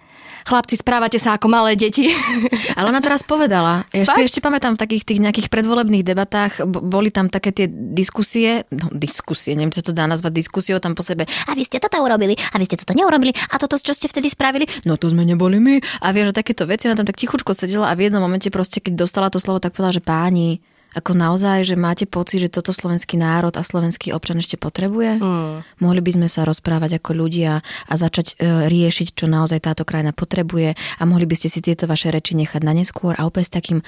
chlapci, 0.44 0.80
správate 0.80 1.18
sa 1.18 1.36
ako 1.36 1.48
malé 1.50 1.76
deti. 1.76 2.12
Ale 2.78 2.92
ona 2.92 3.00
teraz 3.00 3.24
povedala, 3.24 3.88
ja 3.92 4.06
si 4.08 4.28
ešte 4.28 4.44
pamätám 4.44 4.76
v 4.76 4.82
takých 4.84 5.04
tých 5.04 5.20
nejakých 5.24 5.48
predvolebných 5.50 6.04
debatách, 6.04 6.64
boli 6.68 7.10
tam 7.10 7.28
také 7.32 7.56
tie 7.56 7.68
diskusie, 7.70 8.68
no 8.72 8.92
diskusie, 8.94 9.56
neviem, 9.56 9.74
čo 9.74 9.84
to 9.84 9.96
dá 9.96 10.06
nazvať 10.06 10.36
diskusiou 10.36 10.78
tam 10.84 10.94
po 10.94 11.02
sebe. 11.02 11.24
A 11.48 11.56
vy 11.56 11.64
ste 11.64 11.80
toto 11.80 12.00
urobili, 12.04 12.36
a 12.36 12.56
vy 12.60 12.66
ste 12.68 12.80
toto 12.80 12.94
neurobili, 12.96 13.32
a 13.32 13.56
toto, 13.60 13.80
čo 13.80 13.96
ste 13.96 14.12
vtedy 14.12 14.28
spravili, 14.28 14.68
no 14.84 15.00
to 15.00 15.10
sme 15.10 15.24
neboli 15.24 15.58
my. 15.58 15.80
A 16.04 16.12
vieš, 16.12 16.32
že 16.32 16.44
takéto 16.44 16.64
veci, 16.68 16.88
ona 16.88 17.00
tam 17.00 17.08
tak 17.08 17.20
tichučko 17.20 17.56
sedela 17.56 17.90
a 17.90 17.98
v 17.98 18.08
jednom 18.10 18.24
momente 18.24 18.52
proste, 18.52 18.84
keď 18.84 19.08
dostala 19.08 19.32
to 19.32 19.40
slovo, 19.40 19.64
tak 19.64 19.76
povedala, 19.76 19.96
že 19.96 20.04
páni, 20.04 20.60
ako 20.94 21.18
naozaj, 21.18 21.66
že 21.66 21.76
máte 21.76 22.06
pocit, 22.06 22.46
že 22.46 22.54
toto 22.54 22.70
slovenský 22.70 23.18
národ 23.18 23.54
a 23.58 23.66
slovenský 23.66 24.14
občan 24.14 24.38
ešte 24.38 24.62
potrebuje? 24.62 25.18
Mm. 25.18 25.66
Mohli 25.82 26.02
by 26.06 26.12
sme 26.22 26.28
sa 26.30 26.46
rozprávať 26.46 27.02
ako 27.02 27.12
ľudia 27.18 27.66
a 27.66 27.94
začať 27.94 28.38
e, 28.38 28.70
riešiť, 28.70 29.18
čo 29.18 29.26
naozaj 29.26 29.66
táto 29.66 29.84
krajina 29.84 30.14
potrebuje 30.14 30.78
a 30.78 31.04
mohli 31.10 31.26
by 31.26 31.34
ste 31.34 31.50
si 31.50 31.66
tieto 31.66 31.90
vaše 31.90 32.14
reči 32.14 32.38
nechať 32.38 32.62
na 32.62 32.78
neskôr 32.78 33.18
a 33.18 33.26
opäť 33.26 33.50
s 33.50 33.56
takým 33.58 33.80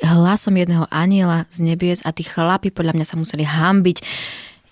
hlasom 0.00 0.56
jedného 0.56 0.88
aniela 0.92 1.48
z 1.48 1.64
nebies 1.64 2.00
a 2.04 2.12
tí 2.12 2.24
chlapi 2.24 2.72
podľa 2.72 2.96
mňa 2.96 3.06
sa 3.08 3.16
museli 3.16 3.44
hambiť 3.44 3.98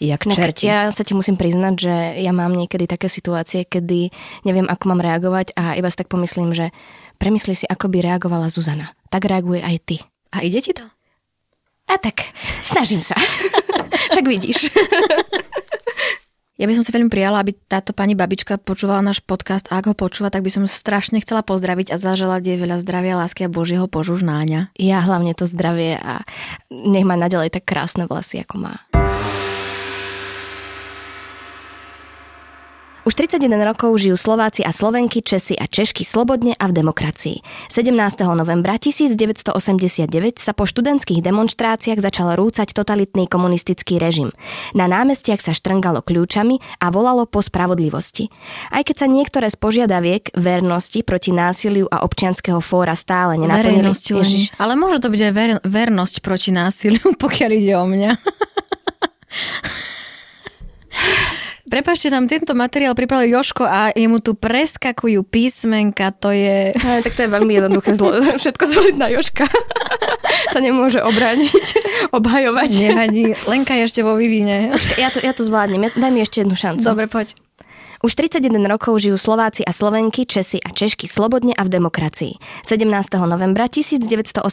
jak 0.01 0.27
čerti. 0.29 0.69
Ja 0.69 0.91
sa 0.91 1.07
ti 1.07 1.17
musím 1.17 1.39
priznať, 1.39 1.75
že 1.79 1.95
ja 2.21 2.33
mám 2.35 2.53
niekedy 2.53 2.85
také 2.85 3.09
situácie, 3.09 3.65
kedy 3.65 4.13
neviem, 4.45 4.67
ako 4.69 4.85
mám 4.91 5.01
reagovať 5.01 5.57
a 5.57 5.79
iba 5.79 5.89
si 5.89 5.97
tak 5.97 6.11
pomyslím, 6.11 6.53
že 6.53 6.75
premysli 7.17 7.55
si, 7.57 7.65
ako 7.65 7.89
by 7.89 8.05
reagovala 8.05 8.53
Zuzana. 8.53 8.93
Tak 9.09 9.25
reaguje 9.25 9.63
aj 9.63 9.77
ty. 9.87 9.97
A 10.35 10.43
ide 10.43 10.59
ti 10.61 10.75
to? 10.75 10.85
A 11.89 12.01
tak, 12.01 12.33
snažím 12.65 13.05
sa. 13.05 13.15
Však 14.13 14.27
vidíš. 14.27 14.73
Ja 16.55 16.71
by 16.71 16.75
som 16.79 16.87
si 16.87 16.95
veľmi 16.95 17.11
prijala, 17.11 17.43
aby 17.43 17.51
táto 17.67 17.91
pani 17.91 18.15
babička 18.15 18.63
počúvala 18.63 19.03
náš 19.03 19.19
podcast 19.19 19.67
a 19.75 19.83
ak 19.83 19.91
ho 19.91 19.95
počúva, 19.99 20.31
tak 20.31 20.47
by 20.47 20.55
som 20.55 20.71
strašne 20.71 21.19
chcela 21.19 21.43
pozdraviť 21.43 21.91
a 21.91 21.99
zaželať 21.99 22.47
jej 22.47 22.59
veľa 22.63 22.79
zdravia, 22.79 23.19
lásky 23.19 23.45
a 23.45 23.51
Božieho 23.51 23.91
požužnáňa. 23.91 24.71
Ja 24.79 25.03
hlavne 25.03 25.35
to 25.35 25.51
zdravie 25.51 25.99
a 25.99 26.23
nech 26.71 27.03
má 27.03 27.19
naďalej 27.19 27.59
tak 27.59 27.67
krásne 27.67 28.07
vlasy, 28.07 28.47
ako 28.47 28.71
má. 28.71 28.75
Už 33.05 33.21
31 33.21 33.61
rokov 33.61 34.01
žijú 34.01 34.17
Slováci 34.17 34.65
a 34.65 34.73
Slovenky, 34.73 35.21
Česi 35.21 35.53
a 35.61 35.69
Češky 35.69 36.09
slobodne 36.09 36.57
a 36.57 36.65
v 36.65 36.73
demokracii. 36.73 37.45
17. 37.69 37.93
novembra 38.33 38.81
1989 38.81 40.41
sa 40.41 40.57
po 40.57 40.65
študentských 40.65 41.21
demonstráciách 41.21 42.01
začal 42.01 42.33
rúcať 42.33 42.73
totalitný 42.73 43.29
komunistický 43.29 44.01
režim. 44.01 44.33
Na 44.73 44.89
námestiach 44.89 45.45
sa 45.45 45.53
štrngalo 45.53 46.01
kľúčami 46.01 46.65
a 46.81 46.89
volalo 46.89 47.29
po 47.29 47.45
spravodlivosti. 47.45 48.33
Aj 48.73 48.81
keď 48.81 48.97
sa 48.97 49.07
niektoré 49.13 49.53
z 49.53 49.61
požiadaviek 49.61 50.33
vernosti 50.33 51.05
proti 51.05 51.37
násiliu 51.37 51.85
a 51.93 52.09
občianského 52.09 52.65
fóra 52.65 52.97
stále 52.97 53.37
nenaplnili... 53.37 53.93
Ježiš. 53.93 54.57
Ale 54.57 54.81
môže 54.81 55.05
to 55.05 55.13
byť 55.13 55.21
aj 55.29 55.33
ver, 55.37 55.51
vernosť 55.61 56.25
proti 56.25 56.57
násiliu, 56.57 57.13
pokiaľ 57.21 57.51
ide 57.53 57.77
o 57.77 57.85
mňa. 57.85 58.11
Prepašte, 61.75 62.07
tam 62.07 62.31
tento 62.31 62.55
materiál 62.55 62.95
pripravil 62.95 63.35
Joško 63.35 63.67
a 63.67 63.91
jemu 63.99 64.23
tu 64.23 64.39
preskakujú 64.39 65.27
písmenka, 65.27 66.15
to 66.15 66.31
je... 66.31 66.71
Aj, 66.71 67.03
tak 67.03 67.19
to 67.19 67.27
je 67.27 67.31
veľmi 67.35 67.51
jednoduché 67.51 67.99
zlo, 67.99 68.15
všetko 68.47 68.63
zvoliť 68.63 68.95
na 68.95 69.11
Joška. 69.11 69.43
sa 70.55 70.63
nemôže 70.63 71.03
obrániť, 71.03 71.67
obhajovať. 72.19 72.71
Nevadí, 72.79 73.35
Lenka 73.51 73.75
je 73.75 73.91
ešte 73.91 74.07
vo 74.07 74.15
vývine. 74.15 74.71
Ja 74.95 75.11
to, 75.11 75.19
ja 75.19 75.35
to 75.35 75.43
zvládnem, 75.43 75.91
daj 75.99 76.11
mi 76.15 76.23
ešte 76.23 76.47
jednu 76.47 76.55
šancu. 76.55 76.87
Dobre, 76.87 77.11
poď. 77.11 77.35
Už 78.05 78.21
31 78.21 78.53
rokov 78.69 79.01
žijú 79.01 79.17
Slováci 79.17 79.65
a 79.65 79.73
Slovenky, 79.73 80.29
Česi 80.29 80.61
a 80.61 80.77
Češky 80.77 81.09
slobodne 81.09 81.57
a 81.57 81.65
v 81.65 81.73
demokracii. 81.73 82.37
17. 82.61 82.85
novembra 83.25 83.65
1989 83.65 84.45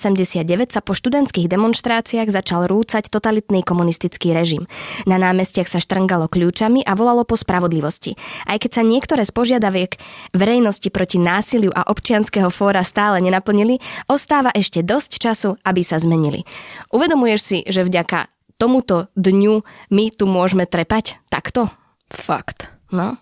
sa 0.71 0.79
po 0.79 0.95
študentských 0.95 1.51
demonstráciách 1.51 2.31
začal 2.31 2.71
rúcať 2.71 3.11
totalitný 3.11 3.59
komunistický 3.67 4.31
režim. 4.31 4.71
Na 5.03 5.19
námestiach 5.19 5.67
sa 5.67 5.83
štrngalo 5.83 6.31
kľúčami 6.31 6.87
a 6.87 6.95
volalo 6.95 7.27
po 7.27 7.35
spravodlivosti. 7.35 8.15
Aj 8.47 8.55
keď 8.55 8.71
sa 8.71 8.87
niektoré 8.87 9.27
z 9.27 9.35
požiadaviek 9.35 9.99
verejnosti 10.31 10.87
proti 10.87 11.19
násiliu 11.19 11.75
a 11.75 11.91
občianského 11.91 12.47
fóra 12.47 12.87
stále 12.87 13.19
nenaplnili, 13.19 13.83
ostáva 14.07 14.55
ešte 14.55 14.79
dosť 14.79 15.19
času, 15.19 15.59
aby 15.67 15.83
sa 15.83 15.99
zmenili. 15.99 16.47
Uvedomuješ 16.95 17.41
si, 17.43 17.57
že 17.67 17.83
vďaka 17.83 18.31
tomuto 18.55 19.11
dňu 19.19 19.59
my 19.91 20.05
tu 20.15 20.23
môžeme 20.23 20.63
trepať 20.63 21.19
takto? 21.27 21.67
Fakt. 22.07 22.71
No, 22.95 23.19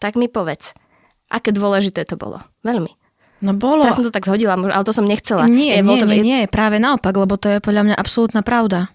tak 0.00 0.16
mi 0.16 0.26
povedz, 0.26 0.72
aké 1.28 1.52
dôležité 1.52 2.08
to 2.08 2.16
bolo. 2.16 2.40
Veľmi. 2.64 2.90
No 3.40 3.56
bolo. 3.56 3.84
Ja 3.84 3.96
som 3.96 4.04
to 4.04 4.12
tak 4.12 4.28
zhodila, 4.28 4.56
ale 4.56 4.84
to 4.84 4.92
som 4.92 5.08
nechcela. 5.08 5.48
Nie, 5.48 5.80
je, 5.80 5.84
nie, 5.84 6.00
to... 6.00 6.08
nie, 6.08 6.24
nie, 6.24 6.40
práve 6.48 6.76
naopak, 6.76 7.16
lebo 7.16 7.40
to 7.40 7.48
je 7.48 7.58
podľa 7.64 7.92
mňa 7.92 7.96
absolútna 7.96 8.44
pravda. 8.44 8.92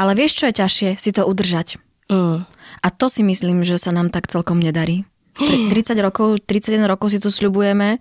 Ale 0.00 0.16
vieš, 0.16 0.40
čo 0.40 0.44
je 0.48 0.54
ťažšie? 0.64 0.90
Si 0.96 1.10
to 1.12 1.28
udržať. 1.28 1.76
Mm. 2.08 2.48
A 2.84 2.86
to 2.88 3.06
si 3.12 3.20
myslím, 3.20 3.64
že 3.64 3.76
sa 3.76 3.92
nám 3.92 4.08
tak 4.08 4.32
celkom 4.32 4.60
nedarí. 4.60 5.04
30 5.36 5.72
rokov, 6.06 6.40
31 6.48 6.88
rokov 6.88 7.12
si 7.12 7.18
tu 7.20 7.28
sľubujeme 7.28 8.00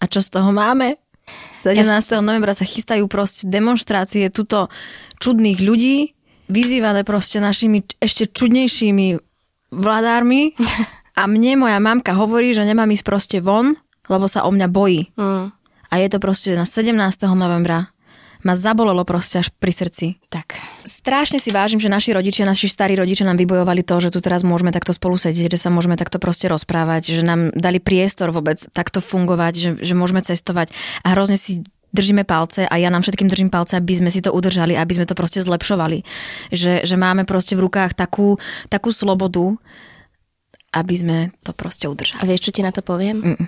a 0.00 0.04
čo 0.10 0.18
z 0.18 0.28
toho 0.34 0.50
máme? 0.50 0.98
17. 1.54 1.80
Yes. 1.80 2.12
novembra 2.20 2.52
sa 2.52 2.68
chystajú 2.68 3.08
proste 3.08 3.48
demonstrácie 3.48 4.28
tuto 4.28 4.68
čudných 5.22 5.64
ľudí, 5.64 6.12
vyzývané 6.52 7.00
proste 7.06 7.40
našimi 7.40 7.80
ešte 7.96 8.28
čudnejšími 8.28 9.16
vládármi 9.72 10.52
A 11.14 11.30
mne 11.30 11.62
moja 11.62 11.78
mamka 11.78 12.10
hovorí, 12.14 12.50
že 12.50 12.66
nemám 12.66 12.90
ísť 12.90 13.04
proste 13.06 13.38
von, 13.38 13.78
lebo 14.10 14.26
sa 14.26 14.44
o 14.44 14.50
mňa 14.50 14.66
bojí. 14.68 15.14
Mm. 15.14 15.54
A 15.90 15.94
je 16.02 16.08
to 16.10 16.18
proste 16.18 16.58
na 16.58 16.66
17. 16.66 16.90
novembra. 17.38 17.94
Ma 18.44 18.52
zabolelo 18.52 19.08
proste 19.08 19.40
až 19.40 19.48
pri 19.48 19.72
srdci. 19.72 20.20
Tak. 20.28 20.60
Strašne 20.84 21.40
si 21.40 21.48
vážim, 21.48 21.80
že 21.80 21.88
naši 21.88 22.12
rodičia, 22.12 22.44
naši 22.44 22.68
starí 22.68 22.92
rodičia 22.92 23.24
nám 23.24 23.40
vybojovali 23.40 23.80
to, 23.80 23.96
že 24.04 24.12
tu 24.12 24.20
teraz 24.20 24.44
môžeme 24.44 24.68
takto 24.68 24.92
spolu 24.92 25.16
sedieť, 25.16 25.56
že 25.56 25.64
sa 25.64 25.72
môžeme 25.72 25.96
takto 25.96 26.20
proste 26.20 26.52
rozprávať, 26.52 27.08
že 27.08 27.22
nám 27.24 27.56
dali 27.56 27.80
priestor 27.80 28.36
vôbec 28.36 28.60
takto 28.76 29.00
fungovať, 29.00 29.52
že, 29.56 29.70
že 29.80 29.94
môžeme 29.96 30.20
cestovať. 30.20 30.76
A 31.08 31.16
hrozne 31.16 31.40
si 31.40 31.64
držíme 31.94 32.26
palce 32.28 32.66
a 32.66 32.74
ja 32.76 32.92
nám 32.92 33.06
všetkým 33.06 33.30
držím 33.30 33.48
palce, 33.48 33.78
aby 33.78 33.96
sme 33.96 34.10
si 34.12 34.20
to 34.20 34.34
udržali, 34.34 34.76
aby 34.76 34.92
sme 34.98 35.06
to 35.08 35.16
proste 35.16 35.40
zlepšovali. 35.40 36.02
Že, 36.50 36.84
že 36.84 36.96
máme 36.98 37.24
proste 37.24 37.54
v 37.56 37.64
rukách 37.64 37.94
takú, 37.96 38.36
takú 38.66 38.90
slobodu, 38.90 39.56
aby 40.74 40.94
sme 40.98 41.18
to 41.46 41.54
proste 41.54 41.86
udržali. 41.86 42.18
A 42.20 42.26
vieš, 42.26 42.50
čo 42.50 42.54
ti 42.58 42.62
na 42.66 42.74
to 42.74 42.82
poviem? 42.82 43.22
Mm. 43.22 43.46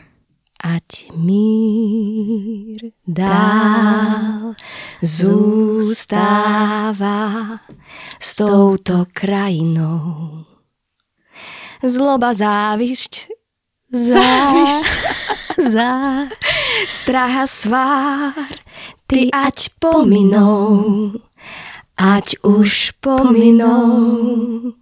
Ať 0.56 1.12
mír 1.12 2.96
dál 3.04 4.56
zústáva 5.04 6.40
s 8.16 8.40
touto 8.40 9.04
krajinou. 9.12 10.48
Zloba, 11.84 12.32
závišť, 12.32 13.12
závišť, 13.92 14.86
zá, 15.76 16.24
straha 16.88 17.44
svár, 17.44 18.48
ty 19.04 19.28
ať 19.28 19.76
pominou, 19.76 21.12
ať 22.00 22.40
už 22.40 22.96
pominou. 23.04 24.72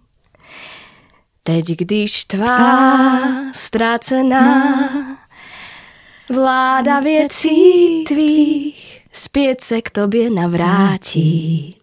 Teď, 1.45 1.65
když 1.65 2.25
tvá 2.25 3.19
ztracená 3.53 4.63
vláda 6.29 6.99
věcí 6.99 8.03
tvých 8.07 9.01
zpět 9.11 9.61
se 9.61 9.81
k 9.81 9.89
tobě 9.89 10.29
navrátí. 10.29 11.75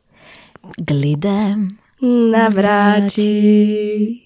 K 0.76 0.90
lidem 0.90 1.68
navrátí. 2.30 4.22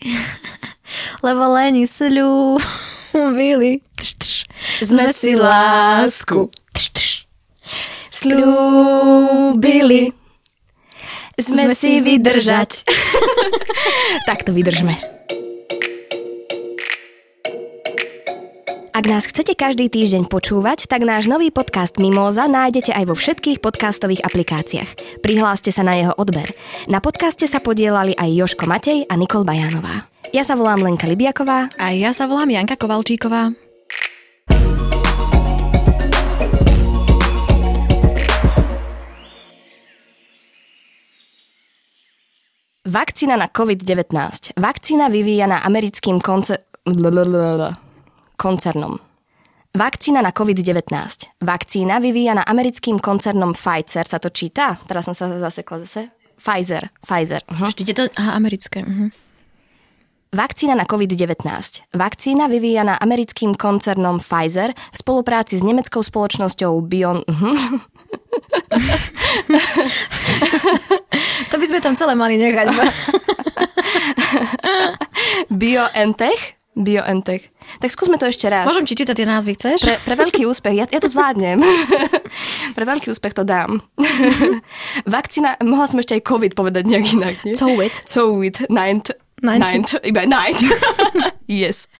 Lebo 1.22 1.52
leni 1.52 1.86
slúbili. 1.86 3.80
Sme 4.80 5.12
si 5.12 5.34
lásku 5.36 6.50
slúbili 8.20 10.12
sme 11.40 11.72
si 11.72 12.00
vydržať. 12.04 12.84
tak 14.28 14.44
to 14.44 14.52
vydržme. 14.52 15.20
Ak 19.00 19.08
nás 19.08 19.24
chcete 19.24 19.56
každý 19.56 19.88
týždeň 19.88 20.28
počúvať, 20.28 20.84
tak 20.84 21.08
náš 21.08 21.24
nový 21.24 21.48
podcast 21.48 21.96
Mimoza 21.96 22.44
nájdete 22.44 22.92
aj 22.92 23.08
vo 23.08 23.16
všetkých 23.16 23.64
podcastových 23.64 24.20
aplikáciách. 24.20 25.24
Prihláste 25.24 25.72
sa 25.72 25.80
na 25.80 25.96
jeho 25.96 26.12
odber. 26.20 26.52
Na 26.84 27.00
podcaste 27.00 27.48
sa 27.48 27.64
podielali 27.64 28.12
aj 28.12 28.28
Joško 28.28 28.68
Matej 28.68 29.08
a 29.08 29.16
Nikol 29.16 29.48
Bajánová. 29.48 30.04
Ja 30.36 30.44
sa 30.44 30.52
volám 30.52 30.84
Lenka 30.84 31.08
Libiaková. 31.08 31.72
A 31.80 31.96
ja 31.96 32.12
sa 32.12 32.28
volám 32.28 32.52
Janka 32.52 32.76
Kovalčíková. 32.76 33.69
Vakcína 42.88 43.36
na 43.36 43.46
COVID-19. 43.46 44.56
Vakcína 44.56 45.08
vyvíjana 45.08 45.58
americkým 45.58 46.20
konce... 46.20 46.58
koncernom. 48.36 48.98
Vakcína 49.76 50.22
na 50.22 50.30
COVID-19. 50.30 50.88
Vakcína 51.44 51.98
vyvíjana 51.98 52.42
americkým 52.42 52.98
koncernom 52.98 53.52
Pfizer. 53.52 54.08
Sa 54.08 54.16
to 54.16 54.32
číta? 54.32 54.80
Teraz 54.88 55.04
som 55.04 55.12
sa 55.12 55.28
zasekla 55.28 55.84
zase. 55.84 56.08
Pfizer. 56.40 56.88
Pfizer. 57.04 57.44
Uh-huh. 57.52 57.68
Vždyť 57.68 57.88
je 57.88 57.96
to 58.00 58.04
aha, 58.16 58.40
americké. 58.40 58.80
Uh-huh. 58.80 59.12
Vakcína 60.32 60.72
na 60.72 60.88
COVID-19. 60.88 61.36
Vakcína 61.92 62.48
vyvíjana 62.48 62.96
americkým 62.96 63.60
koncernom 63.60 64.24
Pfizer 64.24 64.72
v 64.72 64.96
spolupráci 64.96 65.60
s 65.60 65.62
nemeckou 65.62 66.00
spoločnosťou 66.00 66.80
Bion... 66.80 67.28
To 71.50 71.58
by 71.58 71.66
sme 71.66 71.82
tam 71.82 71.98
celé 71.98 72.14
mali 72.14 72.38
nechať. 72.38 72.70
BioNTech? 75.60 76.40
BioNTech. 76.78 77.50
Tak 77.78 77.90
skúsme 77.94 78.18
to 78.18 78.26
ešte 78.26 78.50
raz. 78.50 78.66
Môžem 78.66 78.86
ti 78.86 78.98
čítať 78.98 79.14
tie 79.14 79.28
názvy, 79.28 79.54
chceš? 79.54 79.78
Pre, 79.82 79.94
pre 80.02 80.14
veľký 80.18 80.42
úspech, 80.46 80.74
ja, 80.74 80.86
ja 80.90 80.98
to 80.98 81.06
zvládnem. 81.06 81.62
pre 82.76 82.84
veľký 82.86 83.10
úspech 83.10 83.34
to 83.34 83.46
dám. 83.46 83.82
Vakcína, 85.06 85.60
mohla 85.62 85.86
som 85.86 86.02
ešte 86.02 86.18
aj 86.18 86.26
COVID 86.26 86.52
povedať 86.58 86.90
nejak 86.90 87.06
inak, 87.14 87.34
nie? 87.46 87.54
COVID. 87.54 87.92
COVID, 88.10 88.54
ninth, 88.70 89.14
ninth, 89.42 89.94
iba 90.02 90.26
ninth. 90.26 90.62
yes. 91.46 91.86